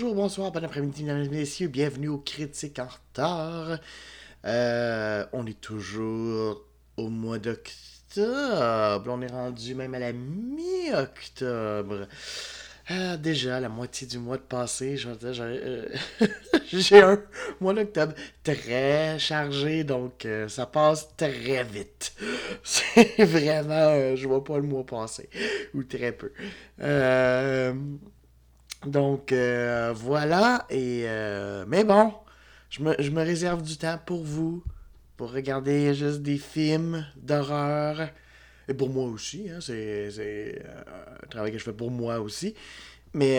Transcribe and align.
Bonjour, 0.00 0.14
bonsoir, 0.14 0.52
bon 0.52 0.64
après-midi, 0.64 1.02
mesdames 1.02 1.24
et 1.24 1.28
messieurs. 1.28 1.66
Bienvenue 1.66 2.06
aux 2.06 2.18
Critiques 2.18 2.78
en 2.78 2.86
retard. 2.86 3.80
Euh, 4.44 5.26
on 5.32 5.44
est 5.44 5.60
toujours 5.60 6.62
au 6.96 7.08
mois 7.08 7.40
d'octobre. 7.40 9.08
On 9.08 9.20
est 9.20 9.32
rendu 9.32 9.74
même 9.74 9.94
à 9.94 9.98
la 9.98 10.12
mi-octobre. 10.12 12.06
Ah, 12.88 13.16
déjà, 13.16 13.58
la 13.58 13.68
moitié 13.68 14.06
du 14.06 14.20
mois 14.20 14.36
de 14.36 14.42
passé, 14.42 14.94
euh, 15.04 15.88
j'ai 16.72 17.02
un 17.02 17.20
mois 17.60 17.74
d'octobre 17.74 18.14
très 18.44 19.18
chargé, 19.18 19.82
donc 19.82 20.24
euh, 20.26 20.46
ça 20.46 20.66
passe 20.66 21.08
très 21.16 21.64
vite. 21.64 22.14
C'est 22.62 23.24
vraiment, 23.24 24.14
je 24.14 24.28
vois 24.28 24.44
pas 24.44 24.58
le 24.58 24.62
mois 24.62 24.86
passer, 24.86 25.28
ou 25.74 25.82
très 25.82 26.12
peu. 26.12 26.30
Donc 28.86 29.32
euh, 29.32 29.92
voilà, 29.94 30.64
et 30.70 31.02
euh, 31.06 31.64
mais 31.66 31.82
bon, 31.82 32.12
je 32.70 32.82
me, 32.82 32.94
je 32.98 33.10
me 33.10 33.22
réserve 33.22 33.60
du 33.62 33.76
temps 33.76 33.98
pour 34.06 34.22
vous, 34.22 34.62
pour 35.16 35.32
regarder 35.32 35.94
juste 35.94 36.22
des 36.22 36.38
films 36.38 37.04
d'horreur. 37.16 38.08
Et 38.68 38.74
pour 38.74 38.88
moi 38.90 39.04
aussi, 39.04 39.50
hein, 39.50 39.58
c'est 39.60 40.10
c'est, 40.12 40.62
euh, 40.64 41.04
un 41.24 41.26
travail 41.26 41.52
que 41.52 41.58
je 41.58 41.64
fais 41.64 41.72
pour 41.72 41.90
moi 41.90 42.20
aussi. 42.20 42.54
Mais 43.14 43.38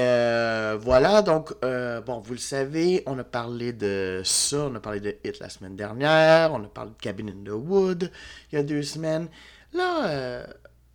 voilà, 0.78 1.22
donc, 1.22 1.54
bon, 1.62 2.20
vous 2.20 2.34
le 2.34 2.40
savez, 2.40 3.04
on 3.06 3.18
a 3.20 3.24
parlé 3.24 3.72
de 3.72 4.22
ça, 4.26 4.66
on 4.66 4.76
a 4.76 4.80
parlé 4.80 5.00
de 5.00 5.16
Hit 5.24 5.40
la 5.40 5.50
semaine 5.50 5.76
dernière, 5.76 6.52
on 6.54 6.64
a 6.64 6.68
parlé 6.68 6.92
de 6.92 6.98
Cabin 6.98 7.28
in 7.28 7.44
the 7.46 7.52
Wood 7.52 8.12
il 8.52 8.56
y 8.56 8.58
a 8.58 8.64
deux 8.64 8.84
semaines. 8.84 9.30
Là, 9.74 10.48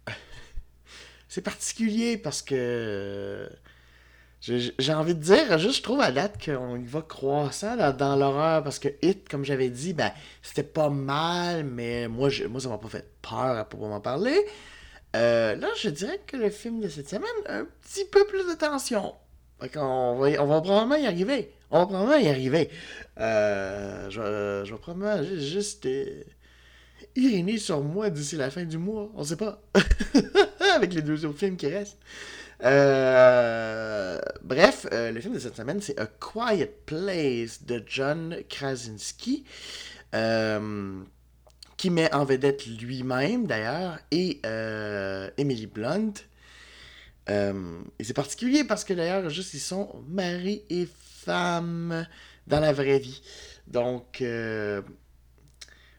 c'est 1.28 1.40
particulier 1.42 2.18
parce 2.18 2.42
que 2.42 3.48
j'ai 4.46 4.92
envie 4.92 5.14
de 5.14 5.22
dire, 5.22 5.58
juste 5.58 5.76
je 5.78 5.82
trouve 5.82 6.00
à 6.02 6.12
date 6.12 6.44
qu'on 6.44 6.76
y 6.76 6.84
va 6.84 7.00
croissant 7.02 7.76
dans, 7.92 8.16
l'horreur 8.16 8.62
parce 8.62 8.78
que 8.78 8.88
Hit, 9.00 9.26
comme 9.28 9.44
j'avais 9.44 9.70
dit, 9.70 9.94
ben 9.94 10.12
c'était 10.42 10.62
pas 10.62 10.90
mal, 10.90 11.64
mais 11.64 12.08
moi, 12.08 12.28
je- 12.28 12.44
moi 12.44 12.60
ça 12.60 12.68
m'a 12.68 12.76
pas 12.78 12.88
fait 12.88 13.08
peur 13.22 13.56
à 13.58 13.64
proprement 13.64 14.00
parler. 14.00 14.38
Euh, 15.16 15.54
là, 15.56 15.68
je 15.80 15.88
dirais 15.88 16.20
que 16.26 16.36
le 16.36 16.50
film 16.50 16.80
de 16.80 16.88
cette 16.88 17.08
semaine 17.08 17.28
a 17.46 17.58
un 17.60 17.66
petit 17.82 18.04
peu 18.04 18.26
plus 18.26 18.46
de 18.46 18.54
tension. 18.54 19.14
Fait 19.60 19.68
qu'on 19.70 20.16
va, 20.18 20.42
on 20.42 20.46
va 20.46 20.60
probablement 20.60 20.96
y 20.96 21.06
arriver. 21.06 21.52
On 21.70 21.78
va 21.78 21.86
probablement 21.86 22.16
y 22.18 22.28
arriver. 22.28 22.68
Euh, 23.18 24.10
je, 24.10 24.66
je 24.66 24.72
vais 24.74 24.78
probablement 24.80 25.22
ju- 25.22 25.40
juste 25.40 25.86
euh, 25.86 26.22
sur 27.58 27.80
moi 27.80 28.10
d'ici 28.10 28.36
la 28.36 28.50
fin 28.50 28.64
du 28.64 28.76
mois. 28.76 29.10
On 29.14 29.24
sait 29.24 29.36
pas. 29.36 29.62
Avec 30.74 30.92
les 30.92 31.02
deux 31.02 31.24
autres 31.24 31.38
films 31.38 31.56
qui 31.56 31.68
restent. 31.68 31.98
Euh, 32.64 34.18
bref, 34.42 34.86
euh, 34.92 35.10
le 35.10 35.20
film 35.20 35.34
de 35.34 35.38
cette 35.38 35.56
semaine, 35.56 35.80
c'est 35.80 35.98
A 36.00 36.06
Quiet 36.06 36.72
Place 36.86 37.64
de 37.64 37.82
John 37.86 38.36
Krasinski, 38.48 39.44
euh, 40.14 41.02
qui 41.76 41.90
met 41.90 42.12
en 42.14 42.24
vedette 42.24 42.66
lui-même 42.66 43.46
d'ailleurs, 43.46 43.98
et 44.10 44.40
Emily 45.36 45.66
Blunt. 45.66 46.14
Et 47.28 48.04
c'est 48.04 48.14
particulier 48.14 48.64
parce 48.64 48.84
que 48.84 48.94
d'ailleurs, 48.94 49.28
juste 49.28 49.54
ils 49.54 49.60
sont 49.60 50.02
mari 50.08 50.62
et 50.70 50.88
femme 51.24 52.06
dans 52.46 52.60
la 52.60 52.72
vraie 52.72 52.98
vie. 52.98 53.22
Donc, 53.66 54.22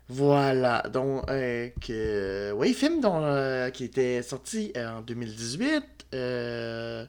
voilà. 0.09 0.83
Donc, 0.93 1.29
euh, 1.29 1.69
que, 1.85 2.51
oui, 2.55 2.73
film 2.73 3.01
dont, 3.01 3.21
euh, 3.23 3.69
qui 3.71 3.85
était 3.85 4.21
sorti 4.21 4.71
euh, 4.77 4.97
en 4.99 5.01
2018, 5.01 5.83
euh, 6.13 7.05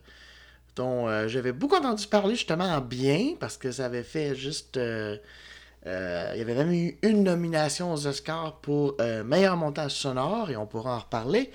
dont 0.77 1.09
euh, 1.09 1.29
j'avais 1.29 1.53
beaucoup 1.53 1.77
entendu 1.77 2.06
parler 2.06 2.35
justement 2.37 2.65
en 2.65 2.81
bien, 2.81 3.35
parce 3.41 3.56
que 3.59 3.73
ça 3.73 3.87
avait 3.87 4.03
fait 4.03 4.35
juste... 4.35 4.77
euh, 4.79 5.17
euh, 5.87 6.33
il 6.35 6.39
y 6.39 6.43
avait 6.43 6.55
même 6.55 6.73
eu 6.73 6.99
une 7.03 7.23
nomination 7.25 7.93
aux 7.93 8.06
Oscars 8.06 8.56
pour 8.61 8.97
euh, 9.01 9.23
meilleur 9.25 9.56
montage 9.56 9.93
sonore, 9.93 10.51
et 10.51 10.56
on 10.56 10.67
pourra 10.67 10.97
en 10.97 10.99
reparler. 11.01 11.51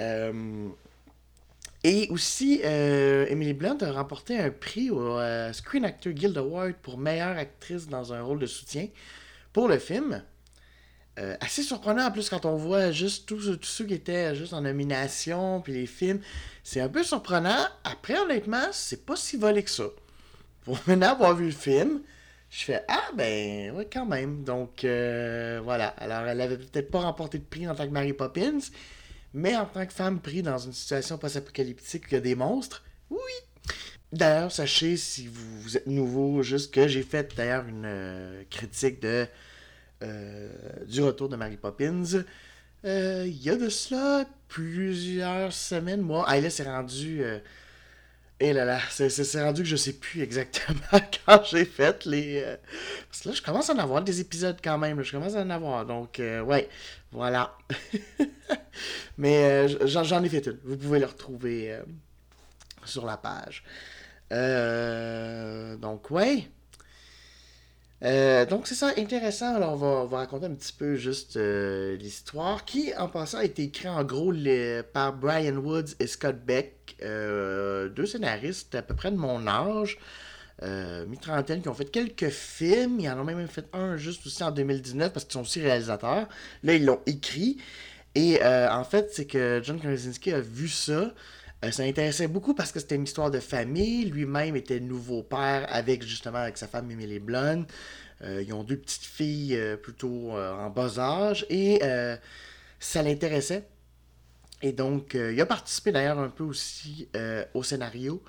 Euh, 0.00 0.68
et 1.84 2.08
aussi, 2.10 2.60
euh, 2.64 3.26
Emily 3.28 3.54
Blunt 3.54 3.78
a 3.82 3.92
remporté 3.92 4.38
un 4.38 4.50
prix 4.50 4.90
au 4.90 5.18
euh, 5.18 5.52
Screen 5.52 5.84
Actor 5.84 6.12
Guild 6.12 6.36
Award 6.36 6.74
pour 6.82 6.98
meilleure 6.98 7.36
actrice 7.38 7.86
dans 7.88 8.12
un 8.12 8.22
rôle 8.22 8.40
de 8.40 8.46
soutien 8.46 8.88
pour 9.52 9.68
le 9.68 9.78
film. 9.78 10.22
Euh, 11.18 11.34
assez 11.40 11.62
surprenant 11.62 12.06
en 12.06 12.10
plus 12.10 12.28
quand 12.28 12.44
on 12.44 12.56
voit 12.56 12.92
juste 12.92 13.26
tous 13.26 13.58
ceux 13.62 13.86
qui 13.86 13.94
étaient 13.94 14.34
juste 14.34 14.52
en 14.52 14.60
nomination, 14.60 15.62
puis 15.62 15.72
les 15.72 15.86
films. 15.86 16.20
C'est 16.62 16.80
un 16.80 16.88
peu 16.88 17.02
surprenant. 17.02 17.66
Après, 17.84 18.18
honnêtement, 18.18 18.68
c'est 18.72 19.06
pas 19.06 19.16
si 19.16 19.36
volé 19.36 19.62
que 19.62 19.70
ça. 19.70 19.84
Pour 20.64 20.78
maintenant 20.86 21.12
avoir 21.12 21.34
vu 21.34 21.46
le 21.46 21.52
film, 21.52 22.02
je 22.50 22.64
fais 22.64 22.84
Ah, 22.88 23.10
ben, 23.16 23.70
ouais, 23.72 23.88
quand 23.90 24.04
même. 24.04 24.44
Donc, 24.44 24.84
euh, 24.84 25.60
voilà. 25.64 25.88
Alors, 25.96 26.26
elle 26.26 26.40
avait 26.40 26.58
peut-être 26.58 26.90
pas 26.90 27.00
remporté 27.00 27.38
de 27.38 27.44
prix 27.44 27.66
en 27.66 27.74
tant 27.74 27.86
que 27.86 27.92
Mary 27.92 28.12
Poppins, 28.12 28.58
mais 29.32 29.56
en 29.56 29.64
tant 29.64 29.86
que 29.86 29.92
femme 29.92 30.20
prise 30.20 30.42
dans 30.42 30.58
une 30.58 30.72
situation 30.72 31.16
post-apocalyptique 31.16 32.04
où 32.04 32.08
il 32.10 32.14
y 32.14 32.16
a 32.16 32.20
des 32.20 32.34
monstres, 32.34 32.84
oui. 33.10 33.18
D'ailleurs, 34.12 34.52
sachez, 34.52 34.96
si 34.96 35.26
vous, 35.26 35.60
vous 35.60 35.76
êtes 35.76 35.86
nouveau, 35.86 36.42
juste 36.42 36.72
que 36.72 36.88
j'ai 36.88 37.02
fait 37.02 37.34
d'ailleurs 37.36 37.66
une 37.66 37.84
euh, 37.86 38.42
critique 38.50 39.00
de 39.00 39.26
du 40.86 41.02
retour 41.02 41.28
de 41.28 41.36
Mary 41.36 41.56
Poppins. 41.56 42.04
Euh, 42.84 43.24
Il 43.26 43.42
y 43.42 43.50
a 43.50 43.56
de 43.56 43.68
cela 43.68 44.26
plusieurs 44.48 45.52
semaines, 45.52 46.02
mois. 46.02 46.24
Ah, 46.28 46.40
là, 46.40 46.50
c'est 46.50 46.64
rendu. 46.64 47.22
euh, 47.24 47.38
et 48.38 48.52
là 48.52 48.66
là, 48.66 48.78
c'est 48.90 49.42
rendu 49.42 49.62
que 49.62 49.68
je 49.68 49.76
sais 49.76 49.94
plus 49.94 50.20
exactement 50.22 50.78
quand 51.26 51.42
j'ai 51.44 51.64
fait 51.64 52.04
les. 52.04 52.42
euh, 52.44 52.56
Parce 53.10 53.22
que 53.22 53.28
là, 53.30 53.34
je 53.34 53.42
commence 53.42 53.70
à 53.70 53.74
en 53.74 53.78
avoir 53.78 54.02
des 54.02 54.20
épisodes 54.20 54.58
quand 54.62 54.76
même. 54.78 55.02
je 55.02 55.10
commence 55.12 55.34
à 55.36 55.42
en 55.42 55.50
avoir. 55.50 55.86
Donc, 55.86 56.20
euh, 56.20 56.42
ouais, 56.42 56.68
voilà. 57.12 57.56
Mais 59.18 59.68
euh, 59.68 59.86
j'en 59.86 60.22
ai 60.22 60.28
fait 60.28 60.46
une. 60.46 60.58
Vous 60.64 60.76
pouvez 60.76 60.98
le 60.98 61.06
retrouver 61.06 61.72
euh, 61.72 61.82
sur 62.84 63.06
la 63.06 63.16
page. 63.16 63.62
Euh, 64.32 65.76
donc, 65.76 66.10
ouais. 66.10 66.48
Euh, 68.02 68.44
donc 68.44 68.66
c'est 68.66 68.74
ça, 68.74 68.92
intéressant. 68.98 69.54
Alors 69.54 69.72
on 69.72 69.76
va, 69.76 69.86
on 69.86 70.06
raconter 70.08 70.46
un 70.46 70.54
petit 70.54 70.72
peu 70.72 70.96
juste 70.96 71.36
euh, 71.36 71.96
l'histoire 71.96 72.64
qui, 72.64 72.92
en 72.96 73.08
passant, 73.08 73.38
a 73.38 73.44
été 73.44 73.64
écrit 73.64 73.88
en 73.88 74.04
gros 74.04 74.32
par 74.92 75.14
Brian 75.14 75.56
Woods 75.56 75.94
et 75.98 76.06
Scott 76.06 76.36
Beck, 76.44 76.96
euh, 77.02 77.88
deux 77.88 78.06
scénaristes 78.06 78.74
à 78.74 78.82
peu 78.82 78.94
près 78.94 79.10
de 79.10 79.16
mon 79.16 79.46
âge, 79.46 79.98
mi-trentaine, 80.62 81.62
qui 81.62 81.68
ont 81.68 81.74
fait 81.74 81.90
quelques 81.90 82.28
films. 82.28 83.00
Ils 83.00 83.08
en 83.08 83.20
ont 83.20 83.24
même 83.24 83.48
fait 83.48 83.66
un 83.72 83.96
juste 83.96 84.26
aussi 84.26 84.42
en 84.42 84.50
2019 84.50 85.12
parce 85.12 85.24
qu'ils 85.24 85.34
sont 85.34 85.42
aussi 85.42 85.60
réalisateurs. 85.60 86.28
Là, 86.62 86.74
ils 86.74 86.84
l'ont 86.84 87.00
écrit. 87.06 87.58
Et 88.14 88.42
en 88.42 88.84
fait, 88.84 89.10
c'est 89.12 89.26
que 89.26 89.60
John 89.62 89.78
Krasinski 89.78 90.32
a 90.32 90.40
vu 90.40 90.68
ça. 90.68 91.12
Euh, 91.66 91.70
ça 91.70 91.84
l'intéressait 91.84 92.28
beaucoup 92.28 92.54
parce 92.54 92.72
que 92.72 92.80
c'était 92.80 92.94
une 92.94 93.04
histoire 93.04 93.30
de 93.30 93.40
famille. 93.40 94.06
Lui-même 94.06 94.56
était 94.56 94.80
nouveau 94.80 95.22
père 95.22 95.66
avec 95.68 96.02
justement 96.02 96.38
avec 96.38 96.58
sa 96.58 96.68
femme 96.68 96.90
Emily 96.90 97.18
Blunt. 97.18 97.64
Euh, 98.22 98.42
ils 98.46 98.52
ont 98.52 98.64
deux 98.64 98.76
petites 98.76 99.04
filles 99.04 99.56
euh, 99.56 99.76
plutôt 99.76 100.32
en 100.32 100.70
bas 100.70 100.98
âge 100.98 101.46
et 101.50 101.80
ça 102.78 103.02
l'intéressait. 103.02 103.64
Et 104.62 104.72
donc, 104.72 105.14
il 105.14 105.38
a 105.40 105.46
participé 105.46 105.92
d'ailleurs 105.92 106.18
un 106.18 106.30
peu 106.30 106.44
aussi 106.44 107.08
au 107.54 107.62
scénario. 107.62 108.22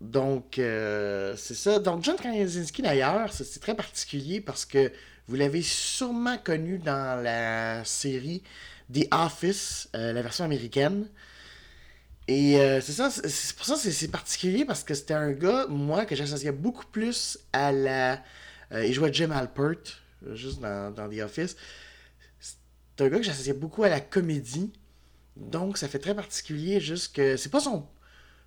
Donc, 0.00 0.54
c'est 0.56 1.54
ça. 1.54 1.78
Donc, 1.78 2.04
John 2.04 2.16
Krasinski, 2.16 2.82
d'ailleurs, 2.82 3.32
c'est 3.32 3.60
très 3.60 3.74
particulier 3.74 4.40
parce 4.40 4.64
que 4.64 4.92
vous 5.26 5.36
l'avez 5.36 5.62
sûrement 5.62 6.38
connu 6.38 6.78
dans 6.78 7.20
la 7.22 7.84
série 7.84 8.42
The 8.92 9.06
Office, 9.12 9.88
euh, 9.96 10.12
la 10.12 10.22
version 10.22 10.44
américaine. 10.44 11.08
Et 12.28 12.58
euh, 12.60 12.80
c'est 12.80 12.92
ça, 12.92 13.10
c'est- 13.10 13.56
pour 13.56 13.66
ça 13.66 13.74
que 13.74 13.90
c'est- 13.90 14.08
particulier 14.08 14.64
parce 14.64 14.84
que 14.84 14.94
c'était 14.94 15.14
un 15.14 15.32
gars, 15.32 15.66
moi, 15.68 16.04
que 16.06 16.14
j'associais 16.14 16.52
beaucoup 16.52 16.86
plus 16.86 17.38
à 17.52 17.72
la. 17.72 18.22
euh, 18.72 18.86
il 18.86 18.92
jouait 18.92 19.12
Jim 19.12 19.30
Alpert, 19.32 20.00
juste 20.34 20.60
dans, 20.60 20.94
dans 20.94 21.08
The 21.08 21.20
Office. 21.20 21.56
C'est 22.40 22.56
un 23.04 23.08
gars 23.08 23.18
que 23.18 23.24
j'associais 23.24 23.54
beaucoup 23.54 23.82
à 23.84 23.88
la 23.88 24.00
comédie. 24.00 24.72
Donc, 25.36 25.78
ça 25.78 25.88
fait 25.88 25.98
très 26.00 26.14
particulier, 26.14 26.80
juste 26.80 27.16
que 27.16 27.36
c'est 27.36 27.50
pas 27.50 27.60
son 27.60 27.86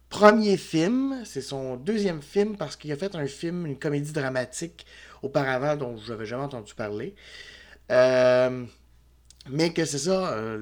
premier 0.09 0.57
film, 0.57 1.23
c'est 1.25 1.41
son 1.41 1.77
deuxième 1.77 2.21
film 2.21 2.57
parce 2.57 2.75
qu'il 2.77 2.91
a 2.91 2.97
fait 2.97 3.15
un 3.15 3.27
film, 3.27 3.65
une 3.67 3.79
comédie 3.79 4.13
dramatique 4.13 4.85
auparavant 5.23 5.75
dont 5.77 5.97
je 5.97 6.11
n'avais 6.13 6.25
jamais 6.27 6.43
entendu 6.43 6.73
parler. 6.75 7.15
Euh, 7.91 8.65
mais 9.49 9.73
que 9.73 9.83
c'est 9.85 9.99
ça, 9.99 10.33
euh, 10.33 10.57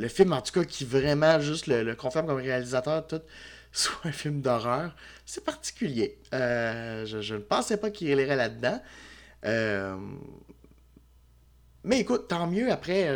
le 0.00 0.08
film 0.08 0.32
en 0.32 0.42
tout 0.42 0.52
cas 0.52 0.64
qui 0.64 0.84
vraiment 0.84 1.40
juste 1.40 1.66
le, 1.66 1.94
confirme 1.94 2.26
comme 2.26 2.36
réalisateur, 2.38 3.06
tout, 3.06 3.22
soit 3.72 4.00
un 4.04 4.12
film 4.12 4.40
d'horreur, 4.42 4.94
c'est 5.24 5.44
particulier. 5.44 6.18
Euh, 6.34 7.06
je, 7.06 7.20
je 7.20 7.34
ne 7.36 7.40
pensais 7.40 7.78
pas 7.78 7.90
qu'il 7.90 8.08
irait 8.08 8.36
là-dedans. 8.36 8.82
Euh, 9.44 9.96
mais 11.84 12.00
écoute, 12.00 12.28
tant 12.28 12.46
mieux. 12.46 12.70
Après, 12.70 13.08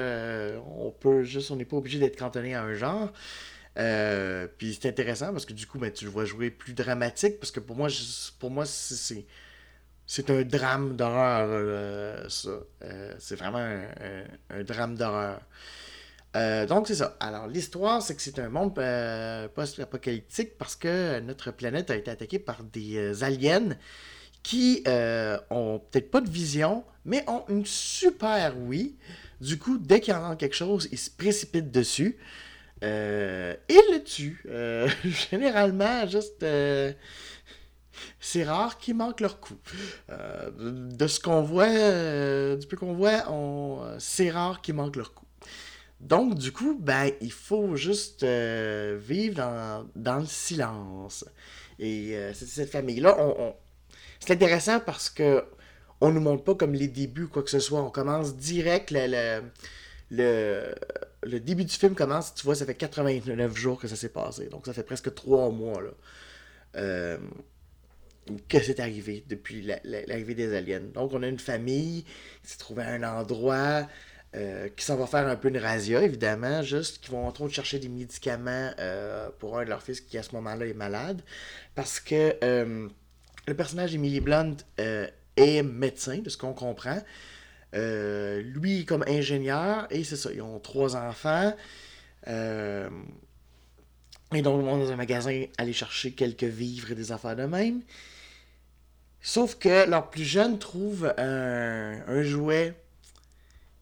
on 0.67 0.91
peut 0.93 1.25
juste, 1.25 1.51
on 1.51 1.57
n'est 1.57 1.65
pas 1.65 1.77
obligé 1.77 1.99
d'être 1.99 2.17
cantonné 2.19 2.55
à 2.55 2.63
un 2.63 2.75
genre. 2.75 3.13
Puis 4.57 4.79
c'est 4.81 4.89
intéressant 4.89 5.33
parce 5.33 5.45
que 5.45 5.53
du 5.53 5.67
coup, 5.67 5.79
ben, 5.79 5.91
tu 5.93 6.05
le 6.05 6.11
vois 6.11 6.25
jouer 6.25 6.51
plus 6.51 6.73
dramatique. 6.73 7.39
Parce 7.39 7.51
que 7.51 7.61
pour 7.61 7.77
moi, 7.77 7.89
pour 8.39 8.51
moi 8.51 8.65
c'est, 8.65 9.27
c'est 10.07 10.31
un 10.31 10.43
drame 10.43 10.97
d'horreur, 10.97 11.49
euh, 11.51 12.29
ça. 12.29 12.51
c'est 13.19 13.37
vraiment 13.37 13.83
un, 14.51 14.65
drame 14.65 14.97
d'horreur. 14.97 15.41
donc 16.69 16.89
c'est 16.89 16.97
ça. 16.97 17.17
Alors 17.21 17.47
l'histoire, 17.47 18.03
c'est 18.03 18.15
que 18.17 18.23
c'est 18.23 18.39
un 18.39 18.49
monde 18.49 18.75
post-apocalyptique 19.55 20.59
parce 20.59 20.77
que 20.77 21.21
notre 21.21 21.51
planète 21.51 21.91
a 21.91 21.97
été 21.97 22.11
attaquée 22.11 22.39
par 22.39 22.63
des 22.65 23.23
aliens 23.23 23.77
qui 24.43 24.83
euh, 24.89 25.39
ont 25.51 25.81
peut-être 25.91 26.11
pas 26.11 26.21
de 26.21 26.29
vision, 26.29 26.85
mais 27.05 27.25
ont 27.29 27.45
une 27.49 27.65
super 27.65 28.55
oui. 28.59 28.97
Du 29.41 29.59
coup, 29.59 29.79
dès 29.79 30.01
qu'ils 30.01 30.15
entendent 30.15 30.39
quelque 30.39 30.57
chose, 30.57 30.89
ils 30.93 30.99
se 30.99 31.11
précipitent 31.11 31.71
dessus 31.71 32.19
euh, 32.83 33.55
et 33.69 33.81
le 33.93 34.03
tuent. 34.03 34.43
Euh, 34.49 34.89
généralement, 35.31 36.07
juste. 36.07 36.45
C'est 38.21 38.45
rare 38.45 38.79
qu'ils 38.79 38.97
manquent 38.97 39.21
leur 39.21 39.41
coup. 39.41 39.57
de 40.09 41.07
ce 41.07 41.21
qu'on 41.21 41.43
voit, 41.43 42.57
du 42.57 42.67
peu 42.67 42.77
qu'on 42.77 42.95
voit, 42.95 43.25
c'est 43.99 44.31
rare 44.31 44.61
qu'ils 44.61 44.75
manquent 44.75 44.97
leur 44.97 45.15
coup. 45.15 45.27
Donc, 46.01 46.35
du 46.37 46.51
coup, 46.51 46.77
ben, 46.81 47.13
il 47.21 47.33
faut 47.33 47.77
juste 47.77 48.25
vivre 48.25 49.37
dans, 49.95 50.19
le 50.19 50.27
silence. 50.27 51.25
Et 51.79 52.17
cette 52.35 52.71
famille-là, 52.71 53.17
c'est 54.21 54.33
intéressant 54.33 54.81
parce 54.81 55.11
que 55.11 55.45
on 56.03 56.11
nous 56.11 56.21
montre 56.21 56.43
pas 56.43 56.55
comme 56.57 56.75
les 56.75 56.89
débuts, 56.89 57.29
quoi 57.29 57.43
que 57.43 57.51
ce 57.51 57.61
soit. 57.61 57.81
On 57.81 57.91
commence 57.91 58.37
direct, 58.37 58.91
le, 58.91 59.43
début 61.39 61.65
du 61.65 61.75
film 61.75 61.95
commence, 61.95 62.35
tu 62.35 62.45
vois, 62.45 62.57
ça 62.57 62.67
fait 62.67 62.75
89 62.75 63.57
jours 63.57 63.79
que 63.79 63.87
ça 63.87 63.95
s'est 63.95 64.09
passé. 64.09 64.47
Donc 64.47 64.67
ça 64.67 64.73
fait 64.73 64.83
presque 64.83 65.15
3 65.15 65.51
mois, 65.51 65.81
là. 65.81 65.91
Euh, 66.75 67.19
que 68.49 68.61
c'est 68.61 68.81
arrivé 68.81 69.25
depuis 69.29 69.63
l'arrivée 69.85 70.35
des 70.35 70.55
aliens. 70.55 70.81
Donc 70.95 71.13
on 71.13 71.23
a 71.23 71.29
une 71.29 71.39
famille 71.39 72.05
qui 72.43 72.51
s'est 72.51 72.59
trouvé 72.59 72.83
à 72.83 72.91
un 72.91 73.03
endroit, 73.03 73.89
euh, 74.35 74.69
qui 74.77 74.85
s'en 74.85 74.97
va 74.97 75.07
faire 75.07 75.27
un 75.27 75.37
peu 75.37 75.49
une 75.49 75.59
razzia, 75.59 76.03
évidemment, 76.03 76.63
juste, 76.63 77.03
qui 77.03 77.11
vont 77.11 77.27
entre 77.27 77.43
autres 77.43 77.55
chercher 77.55 77.79
des 77.79 77.89
médicaments 77.89 78.71
euh, 78.79 79.29
pour 79.39 79.59
un 79.59 79.65
de 79.65 79.69
leurs 79.69 79.83
fils 79.83 80.01
qui 80.01 80.17
à 80.19 80.23
ce 80.23 80.35
moment-là 80.37 80.67
est 80.67 80.75
malade. 80.75 81.23
Parce 81.75 82.01
que 82.01 82.37
le 83.47 83.55
personnage 83.55 83.93
d'Emily 83.93 84.21
Blunt 84.21 84.57
euh, 84.81 85.07
est 85.37 85.63
médecin, 85.63 86.19
de 86.19 86.31
ce 86.31 86.37
qu'on 86.37 86.53
comprend. 86.53 86.99
Euh, 87.75 88.43
lui, 88.43 88.85
comme 88.85 89.05
ingénieur, 89.09 89.87
et 89.91 90.05
c'est 90.05 90.17
ça, 90.17 90.31
ils 90.33 90.43
ont 90.43 90.61
trois 90.61 90.97
enfants. 90.97 91.55
Et 94.35 94.43
donc, 94.43 94.61
ils 94.61 94.65
vont 94.65 94.79
dans 94.79 94.91
un 94.91 94.97
magasin 94.97 95.45
aller 95.59 95.73
chercher 95.73 96.13
quelques 96.13 96.45
vivres 96.45 96.93
et 96.93 96.95
des 96.95 97.13
affaires 97.13 97.37
de 97.37 97.45
même. 97.45 97.83
Sauf 99.21 99.57
que 99.57 99.89
leur 99.89 100.11
plus 100.11 100.25
jeune 100.25 100.59
trouve 100.59 101.13
un, 101.17 102.23
jouet. 102.23 102.75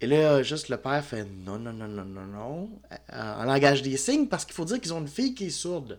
Et 0.02 0.06
là, 0.06 0.42
juste 0.42 0.68
le 0.68 0.76
père 0.76 1.04
fait 1.04 1.26
non, 1.44 1.58
non, 1.58 1.72
non, 1.72 1.88
non, 1.88 2.04
non, 2.04 2.26
non, 2.26 2.70
en 3.12 3.44
langage 3.44 3.82
des 3.82 3.96
signes, 3.96 4.28
parce 4.28 4.44
qu'il 4.44 4.54
faut 4.54 4.64
dire 4.64 4.80
qu'ils 4.80 4.94
ont 4.94 5.00
une 5.00 5.08
fille 5.08 5.34
qui 5.34 5.46
est 5.46 5.50
sourde. 5.50 5.98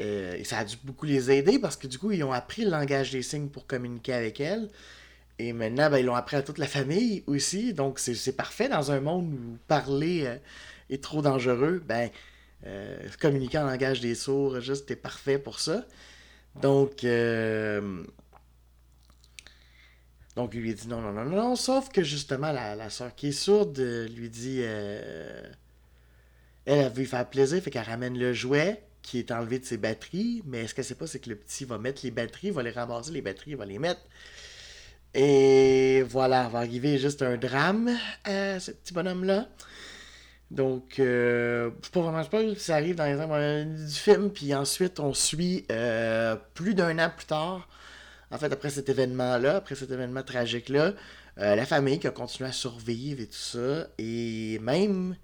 Euh, 0.00 0.34
et 0.34 0.44
ça 0.44 0.58
a 0.58 0.64
dû 0.64 0.76
beaucoup 0.84 1.04
les 1.04 1.30
aider 1.30 1.58
parce 1.58 1.76
que 1.76 1.86
du 1.86 1.98
coup, 1.98 2.12
ils 2.12 2.24
ont 2.24 2.32
appris 2.32 2.64
le 2.64 2.70
langage 2.70 3.10
des 3.10 3.22
signes 3.22 3.48
pour 3.48 3.66
communiquer 3.66 4.14
avec 4.14 4.40
elle. 4.40 4.70
Et 5.38 5.52
maintenant, 5.52 5.90
ben, 5.90 5.98
ils 5.98 6.06
l'ont 6.06 6.14
appris 6.14 6.36
à 6.36 6.42
toute 6.42 6.58
la 6.58 6.66
famille 6.66 7.24
aussi. 7.26 7.74
Donc, 7.74 7.98
c'est 7.98 8.36
parfait 8.36 8.68
dans 8.68 8.92
un 8.92 9.00
monde 9.00 9.32
où 9.32 9.58
parler 9.68 10.24
euh, 10.26 10.36
est 10.90 11.02
trop 11.02 11.22
dangereux. 11.22 11.82
Ben, 11.86 12.10
euh, 12.66 13.08
communiquer 13.20 13.58
en 13.58 13.66
langage 13.66 14.00
des 14.00 14.14
sourds, 14.14 14.60
juste, 14.60 14.90
est 14.90 14.96
parfait 14.96 15.38
pour 15.38 15.60
ça. 15.60 15.84
Donc, 16.60 17.04
donc, 20.36 20.54
il 20.54 20.60
lui 20.60 20.74
dit 20.74 20.88
non, 20.88 21.00
non, 21.00 21.12
non, 21.12 21.24
non. 21.24 21.56
Sauf 21.56 21.88
que 21.90 22.02
justement, 22.02 22.52
la, 22.52 22.74
la 22.74 22.90
soeur 22.90 23.14
qui 23.14 23.28
est 23.28 23.32
sourde 23.32 23.78
lui 24.14 24.28
dit 24.28 24.60
elle, 24.60 25.56
elle 26.64 26.90
veut 26.90 27.00
lui 27.00 27.06
faire 27.06 27.28
plaisir, 27.28 27.62
fait 27.62 27.70
qu'elle 27.70 27.82
ramène 27.84 28.18
le 28.18 28.32
jouet 28.32 28.82
qui 29.02 29.18
est 29.18 29.30
enlevé 29.32 29.58
de 29.58 29.64
ses 29.64 29.76
batteries, 29.76 30.42
mais 30.46 30.66
ce 30.66 30.74
qu'elle 30.74 30.84
sait 30.84 30.94
pas, 30.94 31.06
c'est 31.06 31.18
que 31.18 31.28
le 31.28 31.36
petit 31.36 31.64
va 31.64 31.76
mettre 31.78 32.02
les 32.04 32.10
batteries, 32.10 32.50
va 32.50 32.62
les 32.62 32.70
ramasser, 32.70 33.10
les 33.10 33.20
batteries, 33.20 33.54
va 33.54 33.66
les 33.66 33.78
mettre. 33.78 34.00
Et 35.14 36.02
voilà, 36.08 36.48
va 36.48 36.60
arriver 36.60 36.98
juste 36.98 37.22
un 37.22 37.36
drame 37.36 37.90
à 38.24 38.60
ce 38.60 38.70
petit 38.70 38.94
bonhomme-là. 38.94 39.48
Donc, 40.52 40.98
euh, 40.98 41.70
pas 41.92 42.00
vraiment 42.02 42.22
pas 42.26 42.42
ça 42.58 42.74
arrive 42.74 42.94
dans 42.96 43.06
les 43.06 43.16
temps 43.16 43.86
du 43.86 43.94
film, 43.94 44.30
puis 44.30 44.54
ensuite 44.54 45.00
on 45.00 45.14
suit 45.14 45.64
euh, 45.72 46.36
plus 46.52 46.74
d'un 46.74 46.98
an 46.98 47.10
plus 47.16 47.24
tard, 47.24 47.66
en 48.30 48.36
fait 48.36 48.52
après 48.52 48.68
cet 48.68 48.90
événement-là, 48.90 49.56
après 49.56 49.76
cet 49.76 49.90
événement 49.90 50.22
tragique-là, 50.22 50.92
euh, 51.38 51.54
la 51.56 51.64
famille 51.64 51.98
qui 51.98 52.06
a 52.06 52.10
continué 52.10 52.50
à 52.50 52.52
survivre 52.52 53.22
et 53.22 53.26
tout 53.26 53.32
ça, 53.32 53.88
et 53.96 54.58
même 54.60 55.16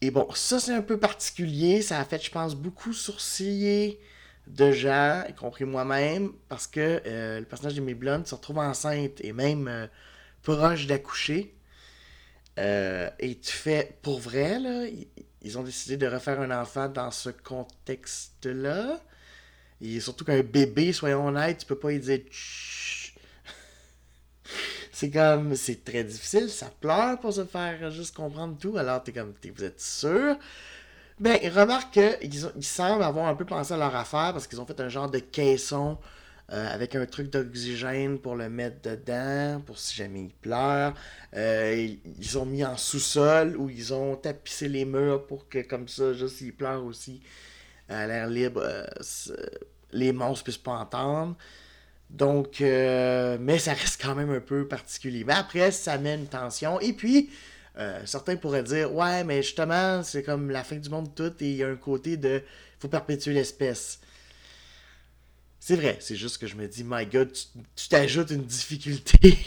et 0.00 0.10
bon, 0.10 0.26
ça 0.34 0.58
c'est 0.58 0.74
un 0.74 0.82
peu 0.82 0.98
particulier. 0.98 1.82
Ça 1.82 2.00
a 2.00 2.04
fait, 2.04 2.22
je 2.22 2.30
pense, 2.30 2.54
beaucoup 2.54 2.92
sourciller 2.94 4.00
de 4.46 4.72
gens, 4.72 5.22
y 5.28 5.34
compris 5.34 5.64
moi-même, 5.64 6.32
parce 6.48 6.66
que 6.66 7.02
euh, 7.06 7.40
le 7.40 7.44
personnage 7.46 7.74
de 7.74 7.94
Blunt 7.94 8.24
se 8.24 8.34
retrouve 8.34 8.58
enceinte 8.58 9.20
et 9.22 9.32
même 9.34 9.88
proche 10.42 10.86
d'accoucher. 10.86 11.53
Euh, 12.58 13.10
et 13.18 13.38
tu 13.38 13.52
fais, 13.52 13.96
pour 14.02 14.20
vrai, 14.20 14.58
là, 14.58 14.86
ils 15.42 15.58
ont 15.58 15.62
décidé 15.62 15.96
de 15.96 16.06
refaire 16.06 16.40
un 16.40 16.50
enfant 16.50 16.88
dans 16.88 17.10
ce 17.10 17.30
contexte-là. 17.30 19.00
Et 19.80 20.00
surtout 20.00 20.24
qu'un 20.24 20.42
bébé, 20.42 20.92
soyons 20.92 21.26
honnêtes, 21.26 21.58
tu 21.58 21.66
peux 21.66 21.78
pas 21.78 21.92
y 21.92 21.98
dire 21.98 22.20
c'est 24.92 25.10
comme, 25.10 25.56
c'est 25.56 25.84
très 25.84 26.04
difficile, 26.04 26.48
ça 26.48 26.70
pleure 26.80 27.18
pour 27.20 27.32
se 27.32 27.44
faire 27.44 27.90
juste 27.90 28.14
comprendre 28.14 28.56
tout, 28.58 28.76
alors 28.78 29.02
t'es 29.02 29.12
comme, 29.12 29.34
vous 29.54 29.64
êtes 29.64 29.80
sûr? 29.80 30.36
Ben, 31.20 31.38
remarque 31.52 31.92
qu'ils 31.92 32.50
ils 32.56 32.64
semblent 32.64 33.02
avoir 33.02 33.26
un 33.28 33.34
peu 33.34 33.44
pensé 33.44 33.74
à 33.74 33.76
leur 33.76 33.94
affaire 33.94 34.32
parce 34.32 34.46
qu'ils 34.46 34.60
ont 34.60 34.66
fait 34.66 34.80
un 34.80 34.88
genre 34.88 35.10
de 35.10 35.18
caisson 35.20 35.98
euh, 36.52 36.74
avec 36.74 36.94
un 36.94 37.06
truc 37.06 37.30
d'oxygène 37.30 38.18
pour 38.18 38.36
le 38.36 38.50
mettre 38.50 38.82
dedans, 38.82 39.62
pour 39.64 39.78
si 39.78 39.96
jamais 39.96 40.24
il 40.24 40.30
pleure. 40.30 40.92
Euh, 41.34 41.94
ils 42.18 42.38
ont 42.38 42.44
mis 42.44 42.62
en 42.62 42.76
sous-sol 42.76 43.56
où 43.56 43.70
ils 43.70 43.94
ont 43.94 44.14
tapissé 44.16 44.68
les 44.68 44.84
murs 44.84 45.26
pour 45.26 45.48
que, 45.48 45.60
comme 45.60 45.88
ça, 45.88 46.12
juste 46.12 46.36
s'il 46.36 46.54
pleure 46.54 46.84
aussi, 46.84 47.22
à 47.88 48.06
l'air 48.06 48.26
libre, 48.28 48.60
euh, 48.62 48.84
les 49.92 50.12
monstres 50.12 50.44
puissent 50.44 50.58
pas 50.58 50.72
entendre. 50.72 51.34
Donc, 52.10 52.60
mais 52.60 53.58
ça 53.58 53.72
reste 53.72 54.00
quand 54.00 54.14
même 54.14 54.30
un 54.30 54.40
peu 54.40 54.68
particulier. 54.68 55.24
Mais 55.24 55.32
après, 55.32 55.70
ça 55.70 55.96
met 55.96 56.14
une 56.14 56.26
tension. 56.26 56.78
Et 56.80 56.92
puis, 56.92 57.30
certains 58.04 58.36
pourraient 58.36 58.62
dire, 58.62 58.94
ouais, 58.94 59.24
mais 59.24 59.42
justement, 59.42 60.02
c'est 60.02 60.22
comme 60.22 60.50
la 60.50 60.62
fin 60.62 60.76
du 60.76 60.90
monde 60.90 61.12
tout 61.14 61.32
et 61.40 61.50
il 61.50 61.56
y 61.56 61.64
a 61.64 61.68
un 61.68 61.76
côté 61.76 62.16
de, 62.16 62.42
faut 62.78 62.88
perpétuer 62.88 63.32
l'espèce. 63.32 63.98
C'est 65.66 65.76
vrai, 65.76 65.96
c'est 65.98 66.14
juste 66.14 66.36
que 66.36 66.46
je 66.46 66.56
me 66.56 66.68
dis, 66.68 66.84
my 66.84 67.06
God, 67.06 67.32
tu 67.32 67.88
t'ajoutes 67.88 68.30
une 68.30 68.44
difficulté 68.44 69.38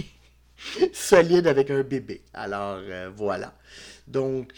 solide 0.91 1.45
avec 1.45 1.69
un 1.69 1.83
bébé. 1.83 2.24
Alors, 2.33 2.79
euh, 2.81 3.12
voilà. 3.15 3.53
Donc, 4.07 4.55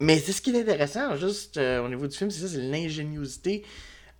mais 0.00 0.18
c'est 0.18 0.32
ce 0.32 0.42
qui 0.42 0.50
est 0.50 0.60
intéressant, 0.60 1.16
juste 1.16 1.58
au 1.58 1.88
niveau 1.88 2.08
du 2.08 2.16
film, 2.16 2.32
c'est 2.32 2.40
ça, 2.40 2.48
c'est 2.48 2.62
l'ingéniosité 2.62 3.64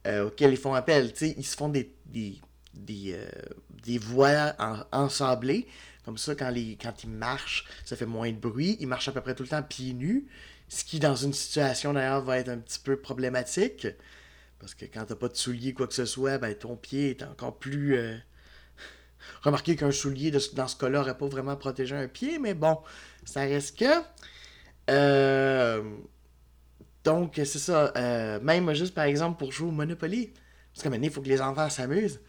euh, 0.07 0.27
auxquels 0.27 0.53
ils 0.53 0.57
font 0.57 0.75
appel. 0.75 1.13
ils 1.21 1.45
se 1.45 1.57
font 1.57 1.69
des, 1.69 1.91
des, 2.07 2.39
des, 2.73 3.15
euh, 3.15 3.99
voies 4.01 4.55
ensablées. 4.93 5.67
Comme 6.05 6.17
ça, 6.17 6.37
quand, 6.37 6.51
les, 6.51 6.77
quand 6.81 7.03
ils 7.03 7.11
marchent, 7.11 7.65
ça 7.85 7.97
fait 7.97 8.07
moins 8.07 8.31
de 8.31 8.37
bruit. 8.37 8.77
Ils 8.79 8.87
marchent 8.87 9.09
à 9.09 9.13
peu 9.13 9.21
près 9.21 9.35
tout 9.35 9.43
le 9.43 9.49
temps 9.49 9.65
pieds 9.65 9.95
nus. 9.95 10.27
Ce 10.69 10.85
qui, 10.85 11.01
dans 11.01 11.17
une 11.17 11.33
situation 11.33 11.93
d'ailleurs, 11.93 12.23
va 12.23 12.39
être 12.39 12.51
un 12.51 12.59
petit 12.59 12.79
peu 12.79 12.97
problématique. 12.97 13.89
Parce 14.65 14.75
que 14.75 14.87
quand 14.87 15.05
t'as 15.05 15.15
pas 15.15 15.29
de 15.29 15.37
souliers, 15.37 15.75
quoi 15.75 15.87
que 15.87 15.93
ce 15.93 16.07
soit, 16.07 16.39
ben, 16.39 16.55
ton 16.55 16.75
pied 16.75 17.11
est 17.11 17.23
encore 17.23 17.59
plus. 17.59 17.99
Euh, 17.99 18.17
Remarquez 19.43 19.77
qu'un 19.77 19.91
soulier, 19.91 20.31
dans 20.31 20.69
ce 20.69 20.77
cas-là, 20.77 21.01
n'aurait 21.01 21.19
pas 21.19 21.27
vraiment 21.27 21.55
protégé 21.55 21.95
un 21.95 22.09
pied, 22.09 22.39
mais 22.39 22.55
bon, 22.55 22.79
ça 23.27 23.41
reste 23.43 23.79
que. 23.79 23.85
Euh, 24.89 25.83
donc, 27.05 27.35
c'est 27.37 27.59
ça. 27.59 27.93
Euh, 27.95 28.41
même 28.41 28.73
juste, 28.73 28.95
par 28.95 29.05
exemple, 29.05 29.39
pour 29.39 29.53
jouer 29.53 29.69
au 29.69 29.71
Monopoly. 29.71 30.33
Parce 30.73 30.83
que 30.83 30.89
maintenant, 30.89 31.09
il 31.09 31.13
faut 31.13 31.21
que 31.21 31.29
les 31.29 31.43
enfants 31.43 31.69
s'amusent. 31.69 32.21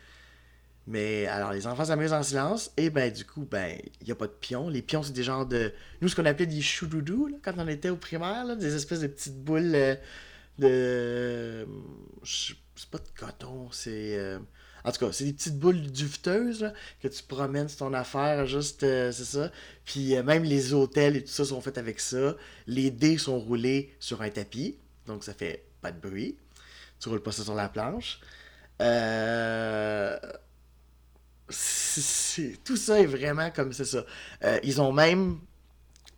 Mais 0.88 1.28
alors, 1.28 1.54
les 1.54 1.68
enfants 1.68 1.86
s'amusent 1.86 2.12
en 2.12 2.22
silence. 2.22 2.70
Et 2.76 2.90
ben, 2.90 3.14
du 3.14 3.24
coup, 3.24 3.48
ben, 3.50 3.78
il 4.02 4.08
n'y 4.08 4.12
a 4.12 4.16
pas 4.16 4.28
de 4.28 4.34
pions. 4.34 4.68
Les 4.68 4.82
pions, 4.82 5.04
c'est 5.04 5.14
des 5.14 5.24
genres 5.24 5.46
de. 5.46 5.72
Nous, 6.02 6.10
ce 6.10 6.18
qu'on 6.18 6.26
appelait 6.26 6.48
des 6.48 6.62
choudoudous, 6.62 7.40
quand 7.42 7.54
on 7.58 7.68
était 7.70 7.88
au 7.88 7.96
primaire, 7.96 8.44
là, 8.44 8.58
des 8.58 8.76
espèces 8.76 9.00
de 9.00 9.08
petites 9.08 9.42
boules 9.42 9.72
euh, 9.74 9.96
de. 10.60 11.65
C'est 12.26 12.90
pas 12.90 12.98
de 12.98 13.08
coton, 13.18 13.70
c'est. 13.72 14.18
Euh, 14.18 14.40
En 14.84 14.92
tout 14.92 15.00
cas, 15.06 15.12
c'est 15.12 15.26
des 15.26 15.34
petites 15.34 15.58
boules 15.58 15.82
duveteuses 15.92 16.72
que 17.02 17.08
tu 17.08 17.24
promènes 17.24 17.68
sur 17.70 17.80
ton 17.80 17.94
affaire, 17.94 18.46
juste, 18.46 18.84
euh, 18.84 19.12
c'est 19.12 19.26
ça. 19.26 19.52
Puis 19.86 20.16
euh, 20.16 20.24
même 20.24 20.44
les 20.44 20.74
hôtels 20.74 21.16
et 21.18 21.24
tout 21.24 21.32
ça 21.32 21.46
sont 21.46 21.62
faits 21.62 21.78
avec 21.78 22.00
ça. 22.00 22.36
Les 22.68 22.92
dés 22.92 23.18
sont 23.18 23.40
roulés 23.40 23.96
sur 24.00 24.22
un 24.22 24.30
tapis, 24.30 24.78
donc 25.08 25.24
ça 25.24 25.34
fait 25.34 25.66
pas 25.82 25.92
de 25.92 26.00
bruit. 26.00 26.38
Tu 27.00 27.10
roules 27.10 27.24
pas 27.24 27.32
ça 27.32 27.44
sur 27.44 27.56
la 27.56 27.70
planche. 27.70 28.20
Euh, 28.82 30.18
tout 32.64 32.76
ça 32.78 33.00
est 33.00 33.06
vraiment 33.06 33.52
comme 33.52 33.72
c'est 33.74 33.86
ça. 33.86 34.06
Ils 34.64 34.82
ont 34.82 34.92
même, 34.92 35.40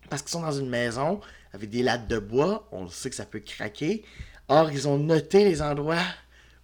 parce 0.09 0.21
qu'ils 0.21 0.31
sont 0.31 0.41
dans 0.41 0.51
une 0.51 0.69
maison 0.69 1.19
avec 1.53 1.69
des 1.69 1.83
lattes 1.83 2.07
de 2.07 2.19
bois, 2.19 2.67
on 2.71 2.87
sait 2.87 3.09
que 3.09 3.15
ça 3.15 3.25
peut 3.25 3.39
craquer. 3.39 4.03
Or, 4.49 4.71
ils 4.71 4.87
ont 4.87 4.97
noté 4.97 5.43
les 5.45 5.61
endroits 5.61 6.05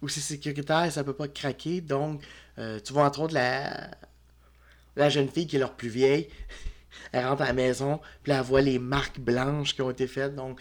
où 0.02 0.08
c'est 0.08 0.20
sécuritaire 0.20 0.84
et 0.84 0.90
ça 0.90 1.04
peut 1.04 1.14
pas 1.14 1.28
craquer. 1.28 1.80
Donc, 1.80 2.22
euh, 2.58 2.80
tu 2.80 2.92
vois 2.92 3.04
entre 3.06 3.20
autres 3.20 3.34
la, 3.34 3.90
la 4.96 5.08
jeune 5.08 5.28
fille 5.28 5.46
qui 5.46 5.56
est 5.56 5.58
leur 5.58 5.74
plus 5.74 5.88
vieille. 5.88 6.28
Elle 7.12 7.26
rentre 7.26 7.42
à 7.42 7.46
la 7.46 7.52
maison, 7.54 8.00
puis 8.22 8.32
elle 8.32 8.42
voit 8.42 8.62
les 8.62 8.78
marques 8.78 9.20
blanches 9.20 9.74
qui 9.74 9.82
ont 9.82 9.90
été 9.90 10.06
faites. 10.06 10.34
Donc, 10.36 10.60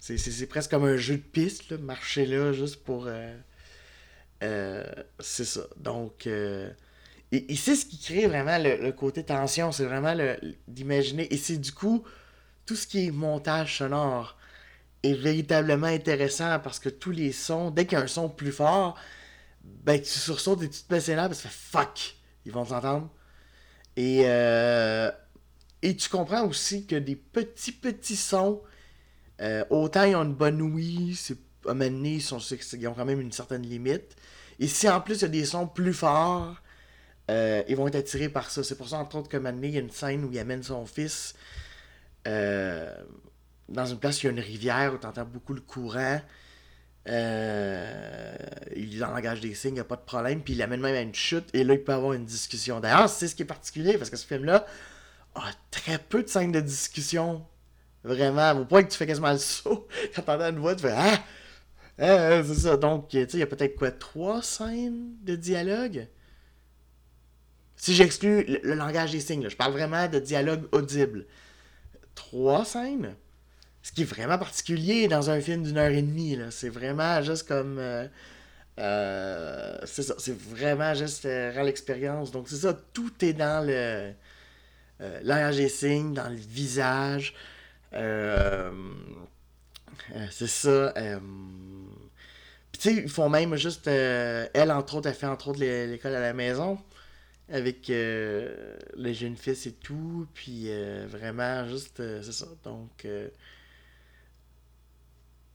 c'est- 0.00 0.46
presque 0.48 0.70
comme 0.70 0.84
un 0.84 0.96
jeu 0.98 1.16
de 1.16 1.22
piste, 1.22 1.72
marcher 1.72 2.26
là, 2.26 2.52
juste 2.52 2.84
pour. 2.84 3.06
euh, 3.08 3.36
euh, 4.42 4.84
c'est 5.18 5.44
ça. 5.44 5.62
Donc, 5.76 6.26
et, 7.32 7.56
c'est 7.56 7.76
ce 7.76 7.86
qui 7.86 7.98
crée 7.98 8.26
vraiment 8.26 8.58
le, 8.58 8.76
le 8.76 8.92
côté 8.92 9.24
tension. 9.24 9.72
C'est 9.72 9.84
vraiment 9.84 10.14
d'imaginer. 10.68 11.32
Et 11.32 11.36
c'est 11.36 11.58
du 11.58 11.72
coup, 11.72 12.04
tout 12.66 12.76
ce 12.76 12.88
qui 12.88 13.06
est 13.08 13.12
montage 13.12 13.78
sonore 13.78 14.38
est 15.02 15.14
véritablement 15.14 15.86
intéressant 15.86 16.58
parce 16.60 16.78
que 16.78 16.88
tous 16.88 17.10
les 17.10 17.32
sons, 17.32 17.70
dès 17.70 17.86
qu'il 17.86 17.98
y 17.98 18.00
a 18.00 18.04
un 18.04 18.06
son 18.06 18.28
plus 18.28 18.52
fort, 18.52 18.98
ben 19.62 20.00
tu 20.00 20.18
sursautes 20.18 20.62
et 20.62 20.68
tu 20.68 20.82
te 20.82 20.92
mets 20.92 21.16
nerfs 21.16 21.28
parce 21.28 21.42
que 21.42 21.48
fuck. 21.48 22.16
Ils 22.46 22.52
vont 22.52 22.64
t'entendre. 22.64 23.10
Et, 23.96 24.22
euh, 24.24 25.10
et 25.82 25.96
tu 25.96 26.08
comprends 26.08 26.46
aussi 26.46 26.86
que 26.86 26.96
des 26.96 27.16
petits, 27.16 27.72
petits 27.72 28.16
sons, 28.16 28.62
euh, 29.40 29.64
autant 29.70 30.04
ils 30.04 30.16
ont 30.16 30.24
une 30.24 30.34
bonne 30.34 30.60
ouïe, 30.62 31.14
c'est, 31.16 31.36
à 31.66 31.72
un 31.72 31.80
ils, 31.80 32.22
sont, 32.22 32.38
ont 32.38 32.94
quand 32.94 33.04
même 33.04 33.20
une 33.20 33.32
certaine 33.32 33.62
limite. 33.62 34.16
Et 34.58 34.66
si 34.66 34.88
en 34.88 35.00
plus 35.00 35.16
il 35.16 35.22
y 35.22 35.24
a 35.24 35.28
des 35.28 35.44
sons 35.44 35.66
plus 35.66 35.94
forts, 35.94 36.56
euh, 37.30 37.62
ils 37.68 37.76
vont 37.76 37.86
être 37.88 37.96
attirés 37.96 38.28
par 38.28 38.50
ça. 38.50 38.62
C'est 38.62 38.76
pour 38.76 38.88
ça, 38.88 38.96
entre 38.96 39.16
autres, 39.16 39.28
que 39.28 39.36
donné, 39.36 39.68
il 39.68 39.74
y 39.74 39.76
a 39.76 39.80
une 39.80 39.90
scène 39.90 40.24
où 40.24 40.32
il 40.32 40.38
amène 40.38 40.62
son 40.62 40.84
fils 40.86 41.34
euh, 42.26 42.94
dans 43.70 43.86
une 43.86 43.98
place 43.98 44.18
où 44.18 44.20
il 44.22 44.24
y 44.26 44.28
a 44.28 44.32
une 44.32 44.40
rivière 44.40 44.94
où 44.94 44.98
tu 44.98 45.06
entends 45.06 45.24
beaucoup 45.24 45.54
le 45.54 45.60
courant. 45.60 46.20
Euh, 47.08 48.36
il 48.76 49.02
en 49.02 49.16
engage 49.16 49.40
des 49.40 49.54
signes, 49.54 49.70
il 49.70 49.74
n'y 49.74 49.80
a 49.80 49.84
pas 49.84 49.96
de 49.96 50.02
problème. 50.02 50.42
Puis 50.42 50.54
il 50.54 50.62
amène 50.62 50.80
même 50.80 50.94
à 50.94 51.00
une 51.00 51.14
chute 51.14 51.48
et 51.54 51.64
là, 51.64 51.74
il 51.74 51.82
peut 51.82 51.92
avoir 51.92 52.12
une 52.12 52.24
discussion. 52.24 52.80
D'ailleurs, 52.80 53.08
c'est 53.08 53.28
ce 53.28 53.34
qui 53.34 53.42
est 53.42 53.46
particulier 53.46 53.96
parce 53.96 54.10
que 54.10 54.16
ce 54.16 54.26
film-là 54.26 54.66
a 55.34 55.50
très 55.70 55.98
peu 55.98 56.22
de 56.22 56.28
scènes 56.28 56.52
de 56.52 56.60
discussion. 56.60 57.46
Vraiment, 58.02 58.52
au 58.52 58.64
point 58.64 58.82
que 58.82 58.90
tu 58.90 58.96
fais 58.96 59.06
quasiment 59.06 59.32
le 59.32 59.38
saut. 59.38 59.86
Quand 60.14 60.22
tu 60.22 60.30
entends 60.30 60.50
une 60.50 60.58
voix, 60.58 60.74
tu 60.74 60.82
fais 60.82 60.94
Ah! 60.96 61.22
Ah, 62.02 62.42
c'est 62.42 62.54
ça. 62.54 62.76
Donc, 62.78 63.08
tu 63.08 63.18
sais, 63.18 63.28
il 63.34 63.40
y 63.40 63.42
a 63.42 63.46
peut-être 63.46 63.76
quoi, 63.76 63.90
trois 63.90 64.42
scènes 64.42 65.16
de 65.22 65.36
dialogue? 65.36 66.08
Si 67.76 67.94
j'exclus 67.94 68.44
le, 68.44 68.74
langage 68.74 69.12
des 69.12 69.20
signes, 69.20 69.48
je 69.48 69.56
parle 69.56 69.72
vraiment 69.72 70.08
de 70.08 70.18
dialogue 70.18 70.66
audible. 70.72 71.26
Trois 72.14 72.64
scènes? 72.64 73.14
Ce 73.82 73.92
qui 73.92 74.02
est 74.02 74.04
vraiment 74.04 74.38
particulier 74.38 75.08
dans 75.08 75.30
un 75.30 75.40
film 75.40 75.62
d'une 75.64 75.78
heure 75.78 75.90
et 75.90 76.02
demie. 76.02 76.38
C'est 76.50 76.68
vraiment 76.68 77.22
juste 77.22 77.48
comme. 77.48 77.78
euh, 77.78 78.06
euh, 78.80 79.78
c'est 79.84 80.02
ça, 80.04 80.14
c'est 80.18 80.38
vraiment 80.38 80.94
juste 80.94 81.26
euh, 81.26 81.52
rend 81.54 81.62
l'expérience. 81.64 82.30
Donc, 82.32 82.48
c'est 82.48 82.56
ça, 82.56 82.74
tout 82.94 83.12
est 83.24 83.34
dans 83.34 83.66
le. 83.66 84.12
langage 85.22 85.56
des 85.56 85.68
signes, 85.68 86.14
dans 86.14 86.28
le 86.28 86.36
visage. 86.36 87.34
C'est 90.30 90.46
ça. 90.46 90.92
Puis, 92.72 92.80
tu 92.80 92.88
sais, 92.96 93.02
ils 93.02 93.08
font 93.08 93.28
même 93.28 93.56
juste. 93.56 93.86
elle, 93.86 94.70
entre 94.72 94.96
autres, 94.96 95.08
elle 95.08 95.14
fait 95.14 95.26
entre 95.26 95.48
autres 95.48 95.60
l'é- 95.60 95.86
l'école 95.86 96.14
à 96.14 96.20
la 96.20 96.32
maison. 96.32 96.78
Avec 97.50 97.90
euh, 97.90 98.76
le 98.96 99.12
jeune 99.12 99.36
fils 99.36 99.66
et 99.66 99.72
tout. 99.74 100.26
Puis, 100.34 100.68
vraiment, 101.08 101.68
juste. 101.68 102.02
c'est 102.22 102.32
ça. 102.32 102.46
Donc. 102.64 103.06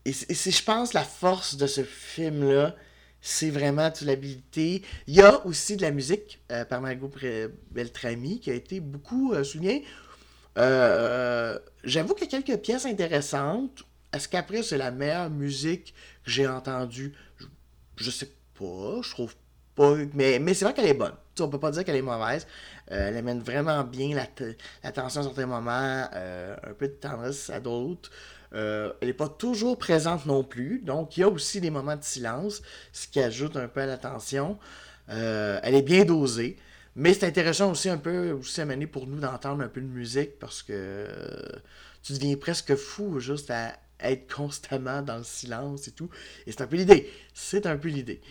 Euh, 0.07 0.11
et 0.29 0.33
c'est, 0.33 0.51
je 0.51 0.63
pense, 0.63 0.93
la 0.93 1.03
force 1.03 1.57
de 1.57 1.67
ce 1.67 1.83
film-là, 1.83 2.75
c'est 3.21 3.49
vraiment 3.49 3.89
toute 3.91 4.07
l'habilité. 4.07 4.83
Il 5.07 5.15
y 5.15 5.21
a 5.21 5.45
aussi 5.45 5.77
de 5.77 5.81
la 5.81 5.91
musique 5.91 6.41
euh, 6.51 6.65
par 6.65 6.81
Margot 6.81 7.07
Pré- 7.09 7.49
Beltrami 7.71 8.39
qui 8.39 8.51
a 8.51 8.53
été 8.53 8.79
beaucoup 8.79 9.33
euh, 9.33 9.43
soulignée. 9.43 9.85
Euh, 10.57 11.59
j'avoue 11.83 12.13
qu'il 12.13 12.31
y 12.31 12.35
a 12.35 12.41
quelques 12.41 12.61
pièces 12.61 12.85
intéressantes. 12.85 13.83
Est-ce 14.13 14.29
qu'après, 14.29 14.63
c'est 14.63 14.77
la 14.77 14.91
meilleure 14.91 15.29
musique 15.29 15.93
que 16.23 16.31
j'ai 16.31 16.47
entendue? 16.47 17.13
Je, 17.37 17.45
je 17.97 18.11
sais 18.11 18.29
pas, 18.57 19.01
je 19.01 19.09
trouve 19.11 19.35
pas. 19.75 19.95
Mais, 20.13 20.39
mais 20.39 20.53
c'est 20.53 20.65
vrai 20.65 20.73
qu'elle 20.73 20.87
est 20.87 20.93
bonne. 20.93 21.11
Tu 21.35 21.39
sais, 21.39 21.43
on 21.43 21.49
peut 21.49 21.59
pas 21.59 21.71
dire 21.71 21.83
qu'elle 21.83 21.97
est 21.97 22.01
mauvaise. 22.01 22.47
Euh, 22.91 23.09
elle 23.09 23.17
amène 23.17 23.39
vraiment 23.41 23.83
bien 23.83 24.15
la, 24.15 24.27
la 24.83 24.91
tension 24.91 25.21
à 25.21 25.23
certains 25.23 25.45
moments, 25.47 26.07
euh, 26.13 26.55
un 26.63 26.73
peu 26.73 26.87
de 26.87 26.93
tendresse 26.93 27.49
à 27.49 27.59
d'autres. 27.59 28.09
Euh, 28.55 28.93
elle 29.01 29.09
n'est 29.09 29.13
pas 29.13 29.27
toujours 29.27 29.77
présente 29.77 30.25
non 30.25 30.43
plus, 30.43 30.79
donc 30.79 31.17
il 31.17 31.21
y 31.21 31.23
a 31.23 31.29
aussi 31.29 31.59
des 31.59 31.69
moments 31.69 31.97
de 31.97 32.03
silence, 32.03 32.61
ce 32.93 33.07
qui 33.07 33.19
ajoute 33.19 33.57
un 33.57 33.67
peu 33.67 33.81
à 33.81 33.85
la 33.85 33.97
tension. 33.97 34.57
Euh, 35.09 35.59
elle 35.61 35.75
est 35.75 35.81
bien 35.81 36.05
dosée, 36.05 36.57
mais 36.95 37.13
c'est 37.13 37.25
intéressant 37.25 37.71
aussi 37.71 37.89
un 37.89 37.97
peu 37.97 38.31
aussi 38.31 38.61
à 38.61 38.65
mener 38.65 38.87
pour 38.87 39.07
nous 39.07 39.19
d'entendre 39.19 39.61
un 39.61 39.67
peu 39.67 39.81
de 39.81 39.87
musique 39.87 40.39
parce 40.39 40.63
que 40.63 40.73
euh, 40.73 41.49
tu 42.01 42.13
deviens 42.13 42.37
presque 42.37 42.75
fou 42.75 43.19
juste 43.19 43.51
à 43.51 43.77
être 43.99 44.33
constamment 44.33 45.01
dans 45.01 45.17
le 45.17 45.23
silence 45.25 45.87
et 45.89 45.91
tout. 45.91 46.09
Et 46.47 46.51
c'est 46.51 46.61
un 46.61 46.67
peu 46.67 46.77
l'idée. 46.77 47.11
C'est 47.33 47.65
un 47.65 47.77
peu 47.77 47.89
l'idée. 47.89 48.21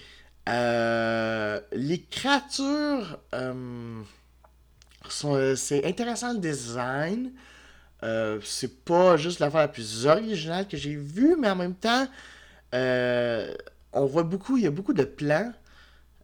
Les 0.47 2.01
créatures, 2.11 3.19
c'est 5.11 5.85
intéressant 5.85 6.33
le 6.33 6.39
design. 6.39 7.33
Euh, 8.05 8.39
c'est 8.45 8.85
pas 8.85 9.17
juste 9.17 9.41
l'affaire 9.41 9.61
la 9.61 9.69
plus 9.69 10.07
originale 10.07 10.69
que 10.69 10.77
j'ai 10.77 10.95
vue, 10.95 11.37
mais 11.41 11.49
en 11.49 11.57
même 11.57 11.75
temps, 11.75 12.07
euh, 12.75 13.55
on 13.95 14.05
voit 14.05 14.25
beaucoup, 14.25 14.59
il 14.59 14.65
y 14.65 14.67
a 14.67 14.71
beaucoup 14.71 14.93
de 14.93 15.05
plans. 15.05 15.51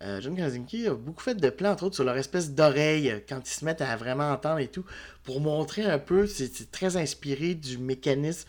Euh, 0.03 0.21
John 0.21 0.37
Krasinski 0.37 0.89
a 0.89 0.95
beaucoup 0.95 1.23
fait 1.23 1.35
de 1.35 1.49
plans, 1.49 1.71
entre 1.71 1.85
autres, 1.85 1.95
sur 1.95 2.05
leur 2.05 2.19
espèce 2.19 2.51
d'oreille, 2.51 3.25
quand 3.27 3.41
ils 3.47 3.53
se 3.53 3.65
mettent 3.65 3.81
à 3.81 3.97
vraiment 3.97 4.31
entendre 4.31 4.59
et 4.59 4.69
tout, 4.69 4.85
pour 5.23 5.41
montrer 5.41 5.85
un 5.85 5.99
peu, 5.99 6.27
c'est 6.27 6.71
très 6.71 6.99
inspiré 6.99 7.55
du 7.55 7.79
mécanisme 7.79 8.47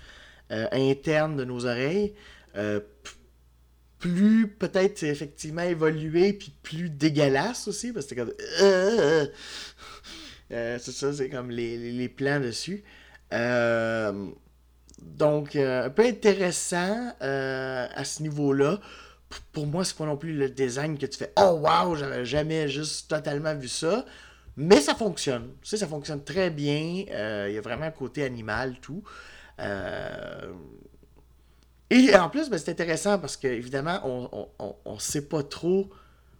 interne 0.49 1.37
de 1.37 1.45
nos 1.45 1.65
oreilles. 1.65 2.13
Plus 3.99 4.47
peut-être 4.47 5.03
effectivement 5.03 5.61
évolué, 5.61 6.33
puis 6.33 6.53
plus 6.63 6.89
dégueulasse 6.89 7.69
aussi, 7.69 7.93
parce 7.93 8.07
que 8.07 8.09
c'est 8.09 8.15
comme... 8.15 8.33
C'est 10.49 10.91
ça, 10.91 11.13
c'est 11.13 11.29
comme 11.29 11.49
les, 11.49 11.91
les 11.91 12.09
plans 12.09 12.41
dessus. 12.41 12.83
Euh, 13.33 14.27
donc, 15.01 15.55
euh, 15.55 15.85
un 15.85 15.89
peu 15.89 16.05
intéressant 16.05 17.13
euh, 17.21 17.87
à 17.93 18.03
ce 18.03 18.21
niveau-là. 18.23 18.79
Pour 19.53 19.65
moi, 19.67 19.85
c'est 19.85 19.95
pas 19.95 20.05
non 20.05 20.17
plus 20.17 20.33
le 20.33 20.49
design 20.49 20.97
que 20.97 21.05
tu 21.05 21.17
fais 21.17 21.31
Oh 21.37 21.61
wow, 21.61 21.95
j'avais 21.95 22.25
jamais 22.25 22.67
juste 22.67 23.09
totalement 23.09 23.55
vu 23.55 23.67
ça. 23.67 24.05
Mais 24.57 24.81
ça 24.81 24.93
fonctionne. 24.95 25.53
Tu 25.61 25.69
sais, 25.69 25.77
ça 25.77 25.87
fonctionne 25.87 26.23
très 26.23 26.49
bien. 26.49 27.05
Il 27.47 27.53
y 27.53 27.57
a 27.57 27.61
vraiment 27.61 27.85
un 27.85 27.91
côté 27.91 28.23
animal, 28.23 28.75
tout. 28.81 29.03
Et 31.89 32.15
en 32.15 32.29
plus, 32.29 32.49
ben, 32.49 32.57
c'est 32.57 32.71
intéressant 32.71 33.19
parce 33.19 33.37
que, 33.37 33.47
évidemment, 33.47 33.99
on, 34.03 34.29
on, 34.31 34.47
on, 34.59 34.75
on 34.85 34.99
sait 34.99 35.27
pas 35.27 35.43
trop, 35.43 35.89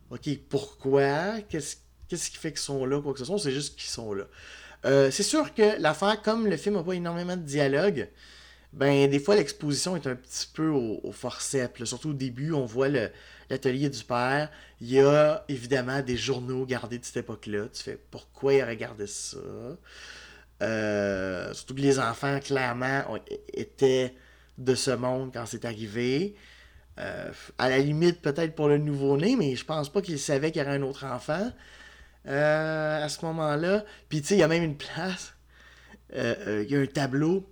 OK, 0.10 0.30
pourquoi, 0.50 1.42
qu'est-ce 1.50 1.78
qu'est-ce 2.12 2.30
qui 2.30 2.38
fait 2.38 2.52
qu'ils 2.52 2.60
sont 2.60 2.86
là, 2.86 3.02
quoi 3.02 3.14
que 3.14 3.20
ce 3.20 3.26
soit, 3.26 3.40
c'est 3.40 3.52
juste 3.52 3.78
qu'ils 3.78 3.90
sont 3.90 4.14
là. 4.14 4.26
Euh, 4.86 5.12
c'est 5.12 5.24
sûr 5.24 5.54
que 5.54 5.80
l'affaire, 5.82 6.22
comme 6.22 6.48
le 6.48 6.58
film 6.58 6.76
n'a 6.76 6.84
pas 6.84 6.94
énormément 6.94 7.38
de 7.38 7.44
dialogue, 7.44 8.10
ben 8.74 9.10
des 9.10 9.20
fois 9.20 9.36
l'exposition 9.36 9.96
est 9.96 10.08
un 10.08 10.16
petit 10.16 10.48
peu 10.54 10.70
au, 10.70 11.00
au 11.04 11.12
forceps. 11.12 11.84
Surtout 11.84 12.10
au 12.10 12.14
début, 12.14 12.54
on 12.54 12.66
voit 12.66 12.90
l'atelier 12.90 13.90
du 13.90 14.04
père. 14.04 14.50
Il 14.80 14.92
y 14.92 15.00
a 15.00 15.44
évidemment 15.50 16.02
des 16.02 16.18
journaux 16.18 16.66
gardés 16.66 16.98
de 16.98 17.06
cette 17.06 17.18
époque-là. 17.18 17.68
Tu 17.74 17.84
fais 17.84 18.00
pourquoi 18.10 18.54
il 18.54 18.78
gardé 18.78 19.08
ça? 19.08 19.38
Euh, 20.62 21.54
surtout 21.54 21.76
que 21.76 21.82
les 21.82 22.00
enfants, 22.00 22.40
clairement, 22.40 23.04
étaient 23.54 24.16
de 24.58 24.76
ce 24.76 24.92
monde 24.92 25.32
quand 25.34 25.46
c'est 25.46 25.66
arrivé. 25.66 26.36
Euh, 27.00 27.32
à 27.58 27.70
la 27.70 27.80
limite, 27.80 28.22
peut-être 28.22 28.54
pour 28.54 28.68
le 28.68 28.78
nouveau-né, 28.78 29.36
mais 29.36 29.56
je 29.56 29.66
pense 29.66 29.92
pas 29.92 30.02
qu'il 30.02 30.20
savait 30.20 30.52
qu'il 30.52 30.62
y 30.62 30.66
aurait 30.66 30.76
un 30.76 30.82
autre 30.84 31.06
enfant 31.06 31.52
euh, 32.28 33.04
à 33.04 33.10
ce 33.10 33.26
moment-là. 33.26 33.84
Puis, 34.10 34.22
tu 34.22 34.28
sais, 34.28 34.36
il 34.36 34.40
y 34.40 34.44
a 34.44 34.48
même 34.48 34.64
une 34.64 34.78
place, 34.78 35.34
euh, 36.14 36.36
euh, 36.48 36.64
il 36.64 36.72
y 36.72 36.76
a 36.76 36.80
un 36.80 36.86
tableau 36.86 37.48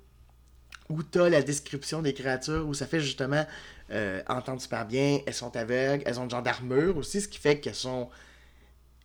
où 0.90 1.04
tu 1.04 1.22
as 1.22 1.30
la 1.30 1.42
description 1.42 2.02
des 2.02 2.14
créatures, 2.14 2.68
où 2.68 2.74
ça 2.74 2.88
fait 2.88 3.00
justement 3.00 3.46
euh, 3.92 4.22
entendre 4.28 4.62
super 4.62 4.86
bien, 4.86 5.20
elles 5.26 5.34
sont 5.34 5.56
aveugles, 5.56 6.04
elles 6.06 6.20
ont 6.20 6.24
un 6.24 6.30
genre 6.30 6.44
d'armure 6.44 6.98
aussi, 6.98 7.22
ce 7.22 7.28
qui 7.28 7.38
fait 7.38 7.60
qu'elles 7.60 7.76
sont 7.76 8.10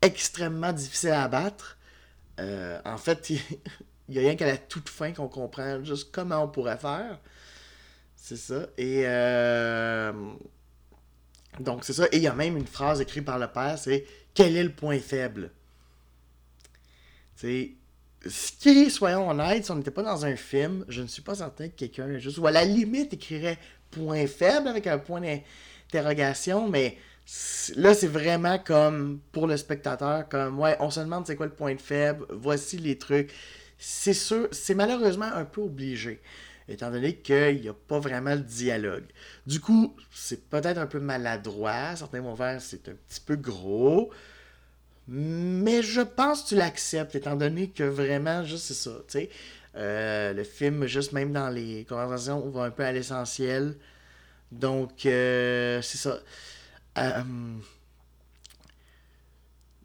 extrêmement 0.02 0.72
difficiles 0.72 1.10
à 1.10 1.24
abattre. 1.24 1.78
En 2.38 2.96
fait, 2.98 3.30
il 3.30 3.40
n'y 4.08 4.18
a 4.18 4.20
rien 4.22 4.36
qu'à 4.36 4.46
la 4.46 4.56
toute 4.56 4.88
fin 4.88 5.12
qu'on 5.12 5.28
comprend 5.28 5.84
juste 5.84 6.10
comment 6.10 6.42
on 6.44 6.48
pourrait 6.48 6.78
faire. 6.78 7.18
C'est 8.24 8.38
ça. 8.38 8.68
Et 8.78 9.02
euh, 9.04 10.10
donc 11.60 11.84
c'est 11.84 11.92
ça. 11.92 12.06
Et 12.12 12.16
il 12.16 12.22
y 12.22 12.28
a 12.28 12.34
même 12.34 12.56
une 12.56 12.66
phrase 12.66 13.00
écrite 13.00 13.24
par 13.24 13.38
le 13.38 13.48
père, 13.48 13.78
c'est 13.78 14.04
quel 14.34 14.56
est 14.56 14.64
le 14.64 14.72
point 14.72 14.98
faible? 14.98 15.50
C'est 17.36 17.72
ce 18.26 18.52
qui, 18.52 18.90
soyons 18.90 19.28
honnêtes, 19.28 19.66
si 19.66 19.70
on 19.70 19.76
n'était 19.76 19.90
pas 19.90 20.02
dans 20.02 20.24
un 20.24 20.36
film, 20.36 20.84
je 20.88 21.02
ne 21.02 21.06
suis 21.06 21.22
pas 21.22 21.34
certain 21.34 21.68
que 21.68 21.74
quelqu'un 21.74 22.18
juste, 22.18 22.38
ou 22.38 22.46
à 22.46 22.50
la 22.50 22.64
limite, 22.64 23.12
écrirait 23.12 23.58
point 23.90 24.26
faible 24.26 24.68
avec 24.68 24.86
un 24.86 24.98
point 24.98 25.20
d'interrogation, 25.20 26.68
mais 26.68 26.96
là, 27.76 27.94
c'est 27.94 28.08
vraiment 28.08 28.58
comme 28.58 29.20
pour 29.32 29.46
le 29.46 29.56
spectateur, 29.56 30.28
comme 30.28 30.58
ouais, 30.58 30.76
on 30.80 30.90
se 30.90 31.00
demande 31.00 31.26
c'est 31.26 31.36
quoi 31.36 31.46
le 31.46 31.52
point 31.52 31.76
faible, 31.76 32.26
voici 32.30 32.78
les 32.78 32.98
trucs. 32.98 33.32
C'est 33.78 34.14
sûr, 34.14 34.48
c'est 34.52 34.74
malheureusement 34.74 35.30
un 35.32 35.44
peu 35.44 35.60
obligé, 35.60 36.20
étant 36.68 36.90
donné 36.90 37.16
qu'il 37.16 37.60
n'y 37.60 37.68
a 37.68 37.74
pas 37.74 37.98
vraiment 37.98 38.34
le 38.34 38.40
dialogue. 38.40 39.06
Du 39.46 39.60
coup, 39.60 39.94
c'est 40.12 40.48
peut-être 40.48 40.78
un 40.78 40.86
peu 40.86 41.00
maladroit, 41.00 41.96
certains 41.96 42.20
vont 42.20 42.36
faire 42.36 42.60
c'est 42.60 42.88
un 42.88 42.94
petit 43.08 43.20
peu 43.20 43.36
gros. 43.36 44.10
Mais 45.06 45.82
je 45.82 46.00
pense 46.00 46.44
que 46.44 46.48
tu 46.48 46.56
l'acceptes, 46.56 47.14
étant 47.14 47.36
donné 47.36 47.68
que 47.70 47.84
vraiment, 47.84 48.44
juste 48.44 48.64
c'est 48.64 48.74
ça, 48.74 48.92
tu 49.08 49.18
sais. 49.18 49.30
Euh, 49.76 50.32
le 50.32 50.44
film, 50.44 50.86
juste 50.86 51.12
même 51.12 51.32
dans 51.32 51.50
les 51.50 51.84
conversations, 51.84 52.44
on 52.44 52.50
va 52.50 52.64
un 52.64 52.70
peu 52.70 52.84
à 52.84 52.92
l'essentiel. 52.92 53.76
Donc, 54.52 55.04
euh, 55.06 55.82
c'est 55.82 55.98
ça. 55.98 56.20
Euh, 56.98 57.22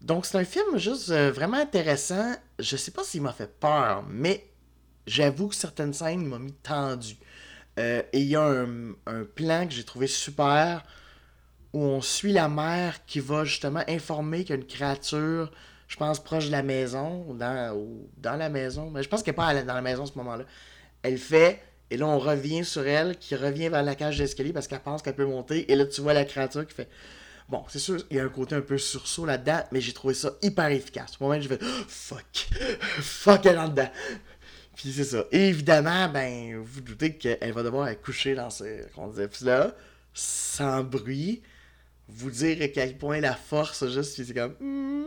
donc, 0.00 0.26
c'est 0.26 0.38
un 0.38 0.44
film 0.44 0.78
juste 0.78 1.10
vraiment 1.10 1.58
intéressant. 1.58 2.34
Je 2.58 2.76
sais 2.76 2.92
pas 2.92 3.04
s'il 3.04 3.22
m'a 3.22 3.32
fait 3.32 3.52
peur, 3.58 4.04
mais 4.08 4.49
j'avoue 5.10 5.48
que 5.48 5.54
certaines 5.54 5.92
scènes 5.92 6.24
m'ont 6.24 6.38
mis 6.38 6.52
tendu. 6.52 7.16
et 7.76 8.04
il 8.12 8.22
y 8.22 8.36
a 8.36 8.42
un, 8.42 9.24
plan 9.34 9.66
que 9.66 9.72
j'ai 9.72 9.84
trouvé 9.84 10.06
super 10.06 10.84
où 11.72 11.82
on 11.82 12.00
suit 12.00 12.32
la 12.32 12.48
mère 12.48 13.04
qui 13.06 13.20
va 13.20 13.44
justement 13.44 13.82
informer 13.88 14.40
qu'il 14.40 14.50
y 14.50 14.58
a 14.58 14.60
une 14.60 14.66
créature, 14.66 15.50
je 15.88 15.96
pense, 15.96 16.18
proche 16.22 16.46
de 16.46 16.52
la 16.52 16.62
maison, 16.62 17.24
ou 17.28 17.34
dans, 17.34 17.76
dans 18.18 18.36
la 18.36 18.48
maison, 18.48 18.90
mais 18.90 19.02
je 19.02 19.08
pense 19.08 19.22
qu'elle 19.22 19.34
n'est 19.34 19.36
pas 19.36 19.62
dans 19.62 19.74
la 19.74 19.82
maison 19.82 20.02
à 20.02 20.06
ce 20.06 20.16
moment-là. 20.16 20.44
Elle 21.02 21.18
fait, 21.18 21.62
et 21.90 21.96
là 21.96 22.06
on 22.06 22.18
revient 22.18 22.64
sur 22.64 22.86
elle, 22.86 23.16
qui 23.18 23.36
revient 23.36 23.68
vers 23.68 23.84
la 23.84 23.94
cage 23.94 24.18
d'escalier 24.18 24.52
parce 24.52 24.66
qu'elle 24.66 24.80
pense 24.80 25.02
qu'elle 25.02 25.14
peut 25.14 25.26
monter, 25.26 25.70
et 25.70 25.76
là 25.76 25.86
tu 25.86 26.00
vois 26.00 26.14
la 26.14 26.24
créature 26.24 26.66
qui 26.66 26.74
fait... 26.74 26.88
Bon, 27.48 27.64
c'est 27.68 27.80
sûr, 27.80 28.00
il 28.10 28.16
y 28.16 28.20
a 28.20 28.24
un 28.24 28.28
côté 28.28 28.54
un 28.54 28.60
peu 28.60 28.78
sursaut 28.78 29.26
là-dedans, 29.26 29.64
mais 29.72 29.80
j'ai 29.80 29.92
trouvé 29.92 30.14
ça 30.14 30.30
hyper 30.40 30.68
efficace. 30.68 31.14
Au 31.18 31.24
moment 31.24 31.40
je 31.40 31.48
fais 31.48 31.58
oh, 31.60 31.66
fuck, 31.88 32.48
fuck, 33.00 33.46
elle 33.46 33.58
est 33.58 33.68
dedans. 33.68 33.90
Puis 34.76 34.92
c'est 34.92 35.04
ça. 35.04 35.24
Évidemment, 35.32 36.08
ben, 36.08 36.56
vous 36.58 36.80
doutez 36.80 37.16
qu'elle 37.16 37.52
va 37.52 37.62
devoir 37.62 37.86
accoucher 37.86 38.34
dans 38.34 38.50
ce 38.50 38.86
qu'on 38.94 39.08
disait. 39.08 39.28
là, 39.42 39.74
sans 40.14 40.82
bruit, 40.82 41.42
vous 42.08 42.30
dire 42.30 42.62
à 42.62 42.68
quel 42.68 42.96
point 42.96 43.20
la 43.20 43.34
force, 43.34 43.88
juste, 43.88 44.22
c'est 44.22 44.34
comme. 44.34 44.54
Mm, 44.60 45.04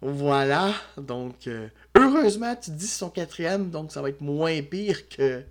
voilà. 0.00 0.74
Donc, 0.96 1.46
euh, 1.46 1.68
heureusement, 1.96 2.56
tu 2.56 2.72
dis 2.72 2.86
son 2.86 3.10
quatrième, 3.10 3.70
donc 3.70 3.92
ça 3.92 4.02
va 4.02 4.08
être 4.08 4.20
moins 4.20 4.60
pire 4.62 5.08
que. 5.08 5.44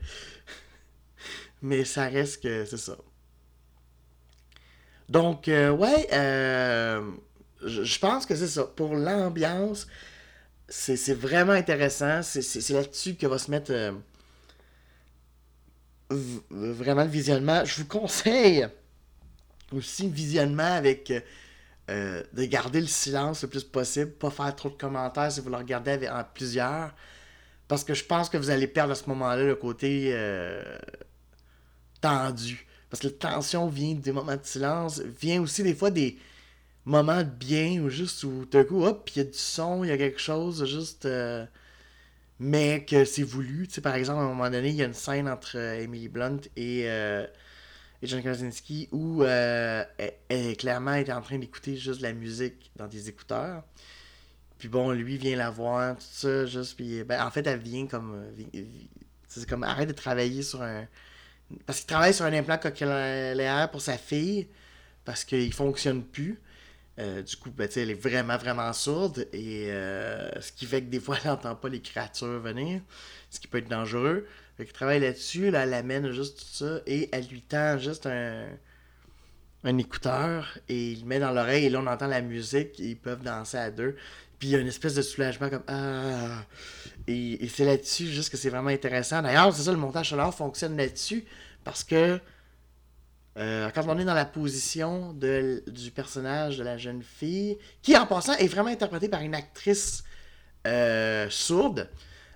Mais 1.62 1.86
ça 1.86 2.08
reste 2.08 2.44
que 2.44 2.66
c'est 2.66 2.78
ça. 2.78 2.98
Donc, 5.08 5.48
euh, 5.48 5.72
ouais, 5.72 6.08
euh, 6.14 7.02
je 7.66 8.00
pense 8.00 8.26
que 8.26 8.36
c'est 8.36 8.48
ça. 8.48 8.64
Pour 8.64 8.96
l'ambiance, 8.96 9.88
c'est 10.72 11.14
vraiment 11.14 11.52
intéressant. 11.52 12.24
C'est 12.24 12.70
là-dessus 12.70 13.16
que 13.16 13.28
va 13.28 13.38
se 13.38 13.52
mettre 13.52 13.74
vraiment 16.10 17.04
le 17.04 17.10
visionnement. 17.10 17.66
Je 17.66 17.82
vous 17.82 17.88
conseille 17.88 18.68
aussi 19.72 20.08
visionnement 20.08 20.64
avec 20.64 21.12
euh, 21.90 22.24
de 22.34 22.46
garder 22.46 22.82
le 22.82 22.88
silence 22.88 23.44
le 23.44 23.50
plus 23.50 23.64
possible, 23.64 24.12
pas 24.12 24.30
faire 24.30 24.56
trop 24.56 24.70
de 24.70 24.76
commentaires 24.76 25.32
si 25.32 25.42
vous 25.42 25.50
le 25.50 25.58
regardez 25.58 26.08
en 26.08 26.24
plusieurs. 26.24 26.94
Parce 27.68 27.84
que 27.84 27.94
je 27.94 28.04
pense 28.04 28.30
que 28.30 28.38
vous 28.38 28.50
allez 28.50 28.68
perdre 28.68 28.92
à 28.92 28.96
ce 28.96 29.08
moment-là 29.10 29.44
le 29.44 29.56
côté 29.56 30.12
euh, 30.14 30.64
tendu. 32.02 32.66
Parce 32.90 33.02
que 33.02 33.08
la 33.08 33.14
tension 33.14 33.68
vient 33.68 33.94
des 33.94 34.12
moments 34.12 34.36
de 34.36 34.44
silence, 34.44 35.00
vient 35.00 35.42
aussi 35.42 35.64
des 35.64 35.74
fois 35.74 35.92
des 35.92 36.18
moments 36.86 37.24
de 37.24 37.30
bien 37.30 37.82
ou 37.82 37.90
juste 37.90 38.24
où 38.24 38.46
d'un 38.46 38.64
coup, 38.64 38.86
hop, 38.86 39.10
il 39.16 39.18
y 39.20 39.22
a 39.22 39.24
du 39.26 39.38
son, 39.38 39.84
il 39.84 39.90
y 39.90 39.92
a 39.92 39.98
quelque 39.98 40.20
chose, 40.20 40.66
juste. 40.66 41.06
Euh, 41.06 41.46
mais 42.40 42.86
que 42.86 43.06
c'est 43.06 43.24
voulu. 43.24 43.68
Tu 43.68 43.76
sais, 43.76 43.82
par 43.82 43.96
exemple, 43.96 44.20
à 44.20 44.24
un 44.24 44.28
moment 44.28 44.50
donné, 44.50 44.70
il 44.70 44.76
y 44.76 44.82
a 44.82 44.86
une 44.86 44.94
scène 44.94 45.30
entre 45.30 45.58
Emily 45.58 46.08
Blunt 46.10 46.40
et 46.56 46.88
et 48.02 48.08
John 48.08 48.22
Krasinski 48.22 48.90
où 48.92 49.24
euh, 49.24 49.84
elle, 50.30 50.58
clairement 50.58 50.92
en 50.94 51.22
train 51.22 51.38
d'écouter 51.38 51.78
juste 51.78 52.02
la 52.02 52.14
musique 52.14 52.72
dans 52.76 52.88
des 52.88 53.10
écouteurs. 53.10 53.64
Puis 54.58 54.68
bon, 54.68 54.92
lui 54.92 55.18
vient 55.18 55.36
la 55.38 55.50
voir, 55.50 55.96
tout 55.96 56.04
ça, 56.12 56.46
juste, 56.46 56.76
puis 56.76 57.04
ben, 57.04 57.26
en 57.26 57.32
fait, 57.32 57.46
elle 57.48 57.60
vient 57.60 57.88
comme. 57.88 58.32
Euh, 58.56 58.64
c'est 59.28 59.48
comme 59.48 59.64
arrête 59.64 59.90
de 59.90 59.94
travailler 59.94 60.44
sur 60.44 60.62
un. 60.62 60.86
Parce 61.66 61.80
qu'il 61.80 61.88
travaille 61.88 62.14
sur 62.14 62.26
un 62.26 62.34
implant 62.34 62.58
cochléaire 62.58 63.70
pour 63.72 63.82
sa 63.82 63.98
fille, 63.98 64.48
parce 65.06 65.24
qu'il 65.24 65.54
fonctionne 65.54 66.04
plus. 66.04 66.40
Euh, 67.02 67.22
du 67.22 67.36
coup, 67.36 67.52
ben, 67.52 67.68
elle 67.76 67.92
est 67.92 68.02
vraiment, 68.02 68.38
vraiment 68.38 68.72
sourde, 68.74 69.28
et 69.34 69.68
ce 70.40 70.52
qui 70.52 70.66
fait 70.66 70.82
que 70.82 70.90
des 70.90 71.00
fois, 71.00 71.18
elle 71.24 71.32
n'entend 71.32 71.56
pas 71.56 71.70
les 71.70 71.82
créatures 71.82 72.40
venir, 72.40 72.82
ce 73.30 73.40
qui 73.40 73.48
peut 73.48 73.58
être 73.58 73.70
dangereux. 73.70 74.28
Fait 74.58 74.66
travaille 74.66 75.00
là-dessus, 75.00 75.50
là, 75.52 75.64
elle 75.64 75.74
amène 75.74 76.12
juste 76.12 76.40
tout 76.40 76.66
ça 76.66 76.82
et 76.86 77.10
elle 77.12 77.26
lui 77.28 77.42
tend 77.42 77.78
juste 77.78 78.06
un, 78.06 78.46
un 79.64 79.78
écouteur 79.78 80.58
et 80.70 80.92
il 80.92 81.02
le 81.02 81.06
met 81.06 81.20
dans 81.20 81.32
l'oreille 81.32 81.66
et 81.66 81.70
là 81.70 81.80
on 81.80 81.88
entend 81.88 82.08
la 82.08 82.22
musique 82.22 82.80
et 82.80 82.90
ils 82.90 82.98
peuvent 82.98 83.24
danser 83.24 83.58
à 83.58 83.72
deux. 83.72 83.96
Puis 84.40 84.50
il 84.50 84.52
y 84.52 84.56
a 84.56 84.60
une 84.60 84.68
espèce 84.68 84.96
de 84.96 85.02
soulagement 85.02 85.50
comme 85.50 85.64
Ah 85.68 86.44
Et, 87.08 87.48
c'est 87.48 87.66
là-dessus 87.66 88.08
juste 88.08 88.32
que 88.32 88.38
c'est 88.38 88.50
vraiment 88.50 88.70
intéressant. 88.70 89.22
D'ailleurs, 89.22 89.54
c'est 89.54 89.64
ça, 89.64 89.72
le 89.72 89.78
montage 89.78 90.10
sonore 90.10 90.34
fonctionne 90.34 90.76
là-dessus 90.78 91.26
parce 91.64 91.84
que 91.84 92.20
euh, 93.38 93.70
quand 93.74 93.86
on 93.88 93.98
est 93.98 94.04
dans 94.06 94.14
la 94.14 94.26
position 94.26 95.14
du 95.14 95.92
personnage 95.92 96.58
de 96.58 96.64
la 96.64 96.78
jeune 96.78 97.02
fille, 97.02 97.58
qui 97.82 97.96
en 97.98 98.06
passant 98.06 98.34
est 98.34 98.48
vraiment 98.48 98.70
interprétée 98.70 99.08
par 99.08 99.22
une 99.22 99.36
actrice 99.36 100.04
euh, 100.68 101.28
sourde, 101.30 101.90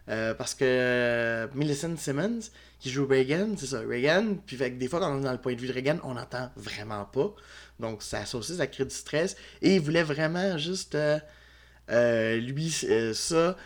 euh, 0.07 0.33
parce 0.33 0.55
que 0.55 1.49
Millicent 1.53 1.97
Simmons, 1.97 2.39
qui 2.79 2.89
joue 2.89 3.05
Reagan, 3.07 3.55
c'est 3.57 3.67
ça, 3.67 3.81
Reagan, 3.81 4.35
puis 4.45 4.55
fait 4.55 4.69
des 4.71 4.87
fois, 4.87 4.99
quand 4.99 5.13
on 5.13 5.19
est 5.19 5.25
dans 5.25 5.31
le 5.31 5.41
point 5.41 5.55
de 5.55 5.59
vue 5.59 5.67
de 5.67 5.73
Reagan, 5.73 5.97
on 6.03 6.13
n'entend 6.13 6.49
vraiment 6.55 7.05
pas. 7.05 7.33
Donc, 7.79 8.01
ça 8.01 8.23
aussi, 8.33 8.55
ça 8.55 8.67
crée 8.67 8.85
du 8.85 8.95
stress. 8.95 9.35
Et 9.61 9.75
il 9.75 9.81
voulait 9.81 10.03
vraiment 10.03 10.57
juste, 10.57 10.97
lui, 11.89 12.71
ça. 13.13 13.57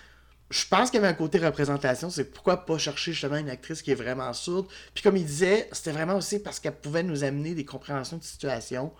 Je 0.49 0.65
pense 0.67 0.89
qu'il 0.89 0.99
y 0.99 1.03
avait 1.03 1.13
un 1.13 1.17
côté 1.17 1.37
représentation, 1.37 2.09
c'est 2.09 2.25
pourquoi 2.25 2.65
pas 2.65 2.77
chercher 2.77 3.11
justement 3.11 3.37
une 3.37 3.49
actrice 3.49 3.81
qui 3.81 3.91
est 3.91 3.95
vraiment 3.95 4.33
sourde. 4.33 4.67
Puis 4.93 5.03
comme 5.03 5.15
il 5.15 5.25
disait, 5.25 5.69
c'était 5.71 5.91
vraiment 5.91 6.15
aussi 6.15 6.39
parce 6.39 6.59
qu'elle 6.59 6.75
pouvait 6.75 7.03
nous 7.03 7.23
amener 7.23 7.53
des 7.53 7.65
compréhensions 7.65 8.17
de 8.17 8.23
situation. 8.23 8.91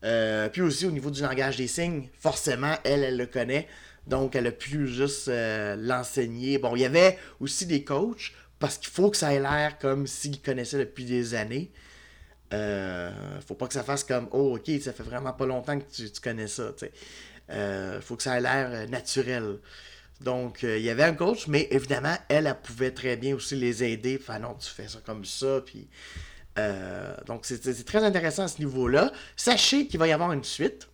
puis 0.00 0.62
aussi 0.62 0.86
au 0.86 0.90
niveau 0.90 1.10
du 1.10 1.20
langage 1.20 1.58
des 1.58 1.68
signes, 1.68 2.08
forcément, 2.18 2.74
elle, 2.84 3.04
elle 3.04 3.16
le 3.16 3.26
connaît. 3.26 3.68
Donc, 4.06 4.34
elle 4.34 4.46
a 4.46 4.52
pu 4.52 4.88
juste 4.88 5.28
euh, 5.28 5.76
l'enseigner. 5.76 6.56
Bon, 6.56 6.74
il 6.74 6.80
y 6.80 6.86
avait 6.86 7.18
aussi 7.40 7.66
des 7.66 7.84
coachs, 7.84 8.32
parce 8.58 8.78
qu'il 8.78 8.90
faut 8.90 9.10
que 9.10 9.16
ça 9.16 9.34
ait 9.34 9.40
l'air 9.40 9.78
comme 9.78 10.06
s'ils 10.06 10.40
connaissaient 10.40 10.78
depuis 10.78 11.04
des 11.04 11.34
années. 11.34 11.70
Euh, 12.52 13.10
faut 13.46 13.54
pas 13.54 13.66
que 13.66 13.74
ça 13.74 13.82
fasse 13.82 14.04
comme 14.04 14.28
Oh, 14.32 14.56
ok, 14.56 14.80
ça 14.80 14.92
fait 14.92 15.02
vraiment 15.02 15.32
pas 15.32 15.46
longtemps 15.46 15.78
que 15.78 15.84
tu, 15.84 16.08
connais 16.22 16.46
ça. 16.48 16.72
Il 16.80 17.54
euh, 17.54 18.00
faut 18.00 18.16
que 18.16 18.22
ça 18.22 18.38
ait 18.38 18.40
l'air 18.40 18.70
euh, 18.70 18.86
naturel. 18.86 19.58
Donc, 20.20 20.62
il 20.62 20.80
y 20.80 20.90
avait 20.90 21.04
un 21.04 21.14
coach, 21.14 21.46
mais 21.46 21.68
évidemment, 21.70 22.16
elle, 22.28 22.46
elle 22.46 22.60
pouvait 22.60 22.90
très 22.90 23.16
bien 23.16 23.34
aussi 23.36 23.54
les 23.54 23.84
aider. 23.84 24.18
Enfin, 24.20 24.38
non, 24.40 24.54
tu 24.54 24.68
fais 24.68 24.88
ça 24.88 24.98
comme 25.04 25.24
ça. 25.24 25.60
Puis, 25.64 25.88
donc, 27.26 27.44
c'est 27.44 27.84
très 27.84 28.02
intéressant 28.02 28.44
à 28.44 28.48
ce 28.48 28.58
niveau-là. 28.58 29.12
Sachez 29.36 29.86
qu'il 29.86 30.00
va 30.00 30.08
y 30.08 30.12
avoir 30.12 30.32
une 30.32 30.42
suite 30.42 30.88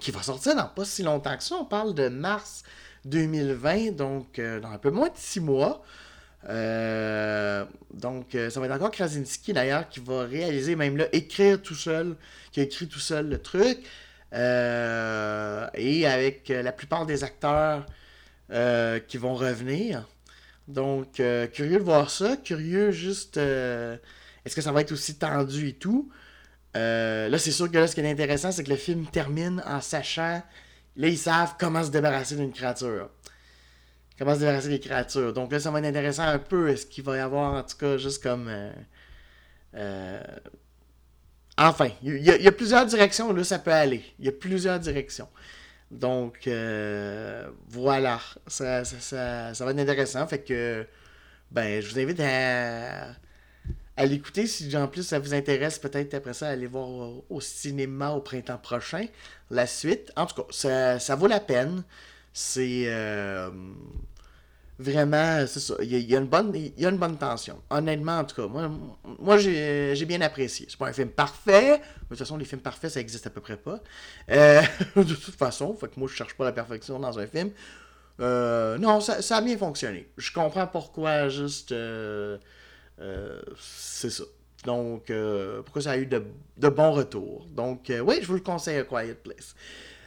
qui 0.00 0.10
va 0.10 0.22
sortir 0.22 0.54
dans 0.54 0.66
pas 0.66 0.84
si 0.84 1.02
longtemps 1.02 1.36
que 1.36 1.42
ça. 1.42 1.56
On 1.56 1.64
parle 1.64 1.94
de 1.94 2.08
mars 2.08 2.62
2020, 3.04 3.92
donc 3.96 4.38
euh, 4.38 4.60
dans 4.60 4.70
un 4.70 4.78
peu 4.78 4.90
moins 4.90 5.08
de 5.08 5.16
six 5.16 5.40
mois. 5.40 5.82
Euh, 6.48 7.64
donc, 7.92 8.34
euh, 8.34 8.48
ça 8.50 8.60
va 8.60 8.66
être 8.66 8.72
encore 8.72 8.90
Krasinski 8.90 9.52
d'ailleurs 9.52 9.88
qui 9.88 10.00
va 10.00 10.22
réaliser, 10.24 10.76
même 10.76 10.96
là, 10.96 11.06
écrire 11.12 11.60
tout 11.60 11.74
seul, 11.74 12.16
qui 12.52 12.60
a 12.60 12.62
écrit 12.62 12.88
tout 12.88 13.00
seul 13.00 13.28
le 13.28 13.38
truc. 13.40 13.78
et 14.32 16.06
avec 16.06 16.48
la 16.48 16.72
plupart 16.72 17.06
des 17.06 17.24
acteurs 17.24 17.86
qui 18.48 19.18
vont 19.18 19.34
revenir. 19.34 20.08
Donc, 20.68 21.14
curieux 21.52 21.78
de 21.78 21.84
voir 21.84 22.10
ça. 22.10 22.36
Curieux 22.36 22.90
juste. 22.90 23.36
Est-ce 23.36 24.54
que 24.54 24.62
ça 24.62 24.72
va 24.72 24.80
être 24.80 24.92
aussi 24.92 25.16
tendu 25.16 25.68
et 25.68 25.74
tout? 25.74 26.10
là, 26.74 27.38
c'est 27.38 27.52
sûr 27.52 27.70
que 27.70 27.78
là, 27.78 27.86
ce 27.86 27.94
qui 27.94 28.00
est 28.00 28.10
intéressant, 28.10 28.52
c'est 28.52 28.64
que 28.64 28.70
le 28.70 28.76
film 28.76 29.06
termine 29.06 29.62
en 29.66 29.80
sachant. 29.80 30.42
Là, 30.96 31.08
ils 31.08 31.18
savent 31.18 31.54
comment 31.58 31.84
se 31.84 31.90
débarrasser 31.90 32.36
d'une 32.36 32.52
créature 32.52 33.10
comment 34.18 34.34
se 34.34 34.40
débarrasser 34.40 34.68
des 34.68 34.80
créatures. 34.80 35.32
Donc 35.32 35.52
là, 35.52 35.60
ça 35.60 35.70
va 35.70 35.78
être 35.78 35.86
intéressant 35.86 36.24
un 36.24 36.38
peu. 36.38 36.68
Est-ce 36.68 36.86
qu'il 36.86 37.04
va 37.04 37.16
y 37.16 37.20
avoir, 37.20 37.54
en 37.54 37.62
tout 37.62 37.76
cas, 37.76 37.96
juste 37.96 38.22
comme. 38.22 38.48
Euh, 38.48 38.72
euh, 39.74 40.22
enfin, 41.56 41.90
il 42.02 42.18
y, 42.18 42.48
a 42.48 42.52
plusieurs 42.52 42.84
directions 42.86 43.32
là, 43.32 43.44
ça 43.44 43.58
peut 43.58 43.72
aller. 43.72 44.04
Il 44.18 44.26
y 44.26 44.28
a 44.28 44.32
plusieurs 44.32 44.80
directions. 44.80 45.28
Donc, 45.90 46.46
euh, 46.46 47.48
voilà. 47.68 48.20
Ça, 48.46 48.84
ça, 48.84 49.52
va 49.58 49.70
être 49.70 49.78
intéressant. 49.78 50.26
Fait 50.26 50.40
que, 50.40 50.86
ben, 51.50 51.80
je 51.82 51.90
vous 51.90 51.98
invite 51.98 52.20
à, 52.20 53.14
l'écouter 54.06 54.46
si 54.46 54.74
en 54.76 54.88
plus 54.88 55.02
ça 55.02 55.18
vous 55.18 55.34
intéresse. 55.34 55.78
Peut-être 55.78 56.14
après 56.14 56.34
ça, 56.34 56.48
aller 56.48 56.66
voir 56.66 56.88
au, 57.28 57.40
cinéma 57.40 58.10
au 58.10 58.20
printemps 58.20 58.58
prochain 58.58 59.06
la 59.50 59.66
suite. 59.66 60.12
En 60.16 60.26
tout 60.26 60.42
cas, 60.42 60.48
ça, 60.50 60.98
ça 60.98 61.16
vaut 61.16 61.26
la 61.26 61.40
peine. 61.40 61.82
C'est 62.32 62.86
vraiment, 64.78 65.44
c'est 65.46 65.60
ça. 65.60 65.74
Il 65.82 65.88
y, 65.88 66.14
a, 66.14 66.18
une 66.18 66.26
bonne, 66.26 66.52
il 66.54 66.80
y 66.80 66.86
a 66.86 66.88
une 66.88 66.98
bonne 66.98 67.16
tension. 67.16 67.60
Honnêtement, 67.70 68.18
en 68.18 68.24
tout 68.24 68.36
cas, 68.36 68.46
moi, 68.46 68.70
moi 69.18 69.38
j'ai 69.38 70.04
bien 70.06 70.20
apprécié. 70.20 70.66
C'est 70.68 70.78
pas 70.78 70.88
un 70.88 70.92
film 70.92 71.08
parfait. 71.08 71.78
de 71.78 72.08
toute 72.08 72.18
façon, 72.18 72.36
les 72.36 72.44
films 72.44 72.60
parfaits, 72.60 72.92
ça 72.92 73.00
existe 73.00 73.26
à 73.26 73.30
peu 73.30 73.40
près 73.40 73.56
pas. 73.56 73.80
Euh, 74.30 74.62
de 74.96 75.14
toute 75.14 75.34
façon, 75.34 75.74
fait 75.74 75.88
que 75.88 75.98
moi, 75.98 76.08
je 76.08 76.14
cherche 76.14 76.34
pas 76.34 76.44
la 76.44 76.52
perfection 76.52 76.98
dans 76.98 77.18
un 77.18 77.26
film. 77.26 77.50
Euh, 78.20 78.78
non, 78.78 79.00
ça, 79.00 79.36
a 79.36 79.40
bien 79.40 79.58
fonctionné. 79.58 80.08
Je 80.16 80.32
comprends 80.32 80.66
pourquoi, 80.66 81.28
juste. 81.28 81.72
Euh, 81.72 82.38
c'est 83.58 84.10
ça. 84.10 84.24
Donc, 84.64 85.12
pourquoi 85.64 85.82
ça 85.82 85.92
a 85.92 85.96
eu 85.96 86.06
de, 86.06 86.24
de 86.56 86.68
bons 86.68 86.92
retours. 86.92 87.46
Donc, 87.50 87.92
oui, 88.04 88.18
je 88.20 88.26
vous 88.26 88.34
le 88.34 88.40
conseille 88.40 88.84
Quiet 88.86 89.14
Place. 89.14 89.54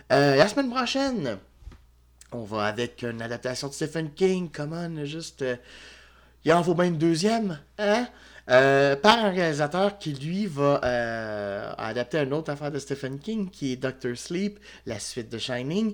la 0.10 0.48
semaine 0.48 0.70
prochaine. 0.70 1.40
On 2.34 2.44
va 2.44 2.64
avec 2.64 3.02
une 3.02 3.22
adaptation 3.22 3.68
de 3.68 3.74
Stephen 3.74 4.12
King. 4.14 4.50
Comment, 4.54 4.88
juste. 5.04 5.42
Euh, 5.42 5.58
il 6.46 6.54
en 6.54 6.64
faut 6.64 6.74
bien 6.74 6.86
une 6.86 6.98
deuxième, 6.98 7.60
hein? 7.78 8.08
Euh, 8.50 8.96
par 8.96 9.20
un 9.20 9.32
réalisateur 9.32 9.98
qui, 10.00 10.14
lui, 10.14 10.46
va 10.46 10.80
euh, 10.84 11.74
adapter 11.78 12.20
une 12.20 12.34
autre 12.34 12.50
affaire 12.50 12.72
de 12.72 12.80
Stephen 12.80 13.20
King, 13.20 13.50
qui 13.50 13.74
est 13.74 13.76
Doctor 13.76 14.16
Sleep, 14.16 14.60
la 14.86 14.98
suite 14.98 15.30
de 15.30 15.38
Shining. 15.38 15.94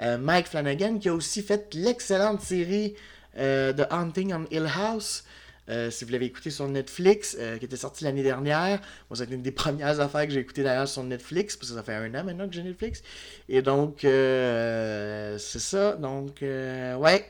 Mike 0.00 0.46
Flanagan, 0.46 0.98
qui 0.98 1.08
a 1.08 1.14
aussi 1.14 1.42
fait 1.42 1.74
l'excellente 1.74 2.40
série 2.40 2.94
de 3.36 3.84
Hunting 3.90 4.32
on 4.32 4.46
Hill 4.48 4.68
House. 4.72 5.24
Euh, 5.68 5.90
si 5.90 6.04
vous 6.04 6.12
l'avez 6.12 6.26
écouté 6.26 6.50
sur 6.50 6.66
Netflix, 6.66 7.36
euh, 7.38 7.58
qui 7.58 7.66
était 7.66 7.76
sorti 7.76 8.04
l'année 8.04 8.22
dernière. 8.22 8.80
Moi, 9.10 9.16
c'est 9.16 9.30
une 9.30 9.42
des 9.42 9.52
premières 9.62 10.00
affaires 10.00 10.26
que 10.26 10.32
j'ai 10.32 10.40
écoutées 10.40 10.62
d'ailleurs 10.62 10.88
sur 10.88 11.02
Netflix, 11.04 11.56
parce 11.56 11.70
que 11.70 11.76
ça 11.76 11.82
fait 11.82 11.94
un 11.94 12.14
an 12.14 12.24
maintenant 12.24 12.48
que 12.48 12.54
j'ai 12.54 12.62
Netflix. 12.62 13.02
Et 13.48 13.60
donc, 13.60 14.04
euh, 14.04 15.36
c'est 15.38 15.60
ça. 15.60 15.96
Donc, 15.96 16.38
ouais. 16.42 17.26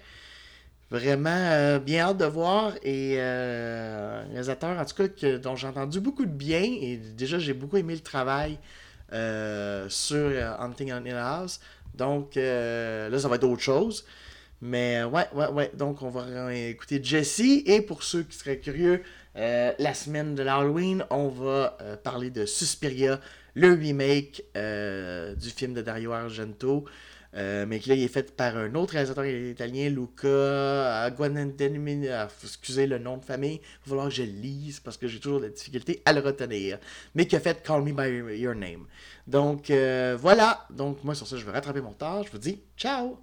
Vraiment 0.90 1.78
bien 1.80 2.06
hâte 2.08 2.16
de 2.16 2.24
voir. 2.24 2.72
Et 2.82 3.16
réalisateur, 3.18 4.78
en 4.78 4.84
tout 4.86 4.94
cas, 4.94 5.38
dont 5.38 5.54
j'ai 5.54 5.66
entendu 5.66 6.00
beaucoup 6.00 6.24
de 6.24 6.30
bien. 6.30 6.62
Et 6.62 6.96
déjà, 6.96 7.38
j'ai 7.38 7.52
beaucoup 7.52 7.76
aimé 7.76 7.94
le 7.94 8.00
travail 8.00 8.58
sur 9.90 10.30
Hunting 10.60 10.92
on 10.92 11.04
Hill 11.04 11.16
House. 11.16 11.60
Donc, 11.94 12.36
là, 12.36 13.18
ça 13.18 13.28
va 13.28 13.36
être 13.36 13.44
autre 13.44 13.62
chose. 13.62 14.06
Mais 14.60 15.04
ouais, 15.04 15.26
ouais, 15.34 15.48
ouais. 15.48 15.70
Donc, 15.74 16.02
on 16.02 16.10
va 16.10 16.54
écouter 16.54 17.00
Jesse. 17.02 17.40
Et 17.66 17.80
pour 17.80 18.02
ceux 18.02 18.22
qui 18.24 18.36
seraient 18.36 18.58
curieux, 18.58 19.02
euh, 19.36 19.72
la 19.78 19.94
semaine 19.94 20.34
de 20.34 20.42
l'Halloween, 20.42 21.04
on 21.10 21.28
va 21.28 21.76
euh, 21.80 21.96
parler 21.96 22.30
de 22.30 22.44
Suspiria, 22.44 23.20
le 23.54 23.72
remake 23.72 24.42
euh, 24.56 25.34
du 25.36 25.50
film 25.50 25.74
de 25.74 25.82
Dario 25.82 26.12
Argento. 26.12 26.86
mais 27.34 27.78
qui 27.78 27.88
là, 27.88 27.94
il 27.94 28.02
est 28.02 28.08
fait 28.08 28.34
par 28.34 28.56
un 28.56 28.74
autre 28.74 28.94
réalisateur 28.94 29.26
italien, 29.26 29.90
Luca 29.90 31.08
Guadagnini. 31.10 32.08
Ah, 32.08 32.28
excusez 32.42 32.88
le 32.88 32.98
nom 32.98 33.18
de 33.18 33.24
famille. 33.24 33.60
Il 33.62 33.84
va 33.84 33.90
falloir 33.90 34.08
que 34.08 34.14
je 34.14 34.24
le 34.24 34.30
lise 34.30 34.80
parce 34.80 34.96
que 34.96 35.06
j'ai 35.06 35.20
toujours 35.20 35.40
des 35.40 35.50
difficultés 35.50 36.02
à 36.04 36.12
le 36.12 36.20
retenir. 36.20 36.78
Mais 37.14 37.26
qui 37.26 37.36
a 37.36 37.40
fait 37.40 37.62
Call 37.62 37.82
Me 37.82 37.92
By 37.92 38.40
Your 38.40 38.56
Name. 38.56 38.86
Donc, 39.28 39.70
voilà. 39.70 40.66
Donc, 40.70 41.04
moi, 41.04 41.14
sur 41.14 41.28
ça, 41.28 41.36
je 41.36 41.44
vais 41.44 41.52
rattraper 41.52 41.80
mon 41.80 41.92
temps. 41.92 42.24
Je 42.24 42.32
vous 42.32 42.38
dis 42.38 42.60
ciao! 42.76 43.18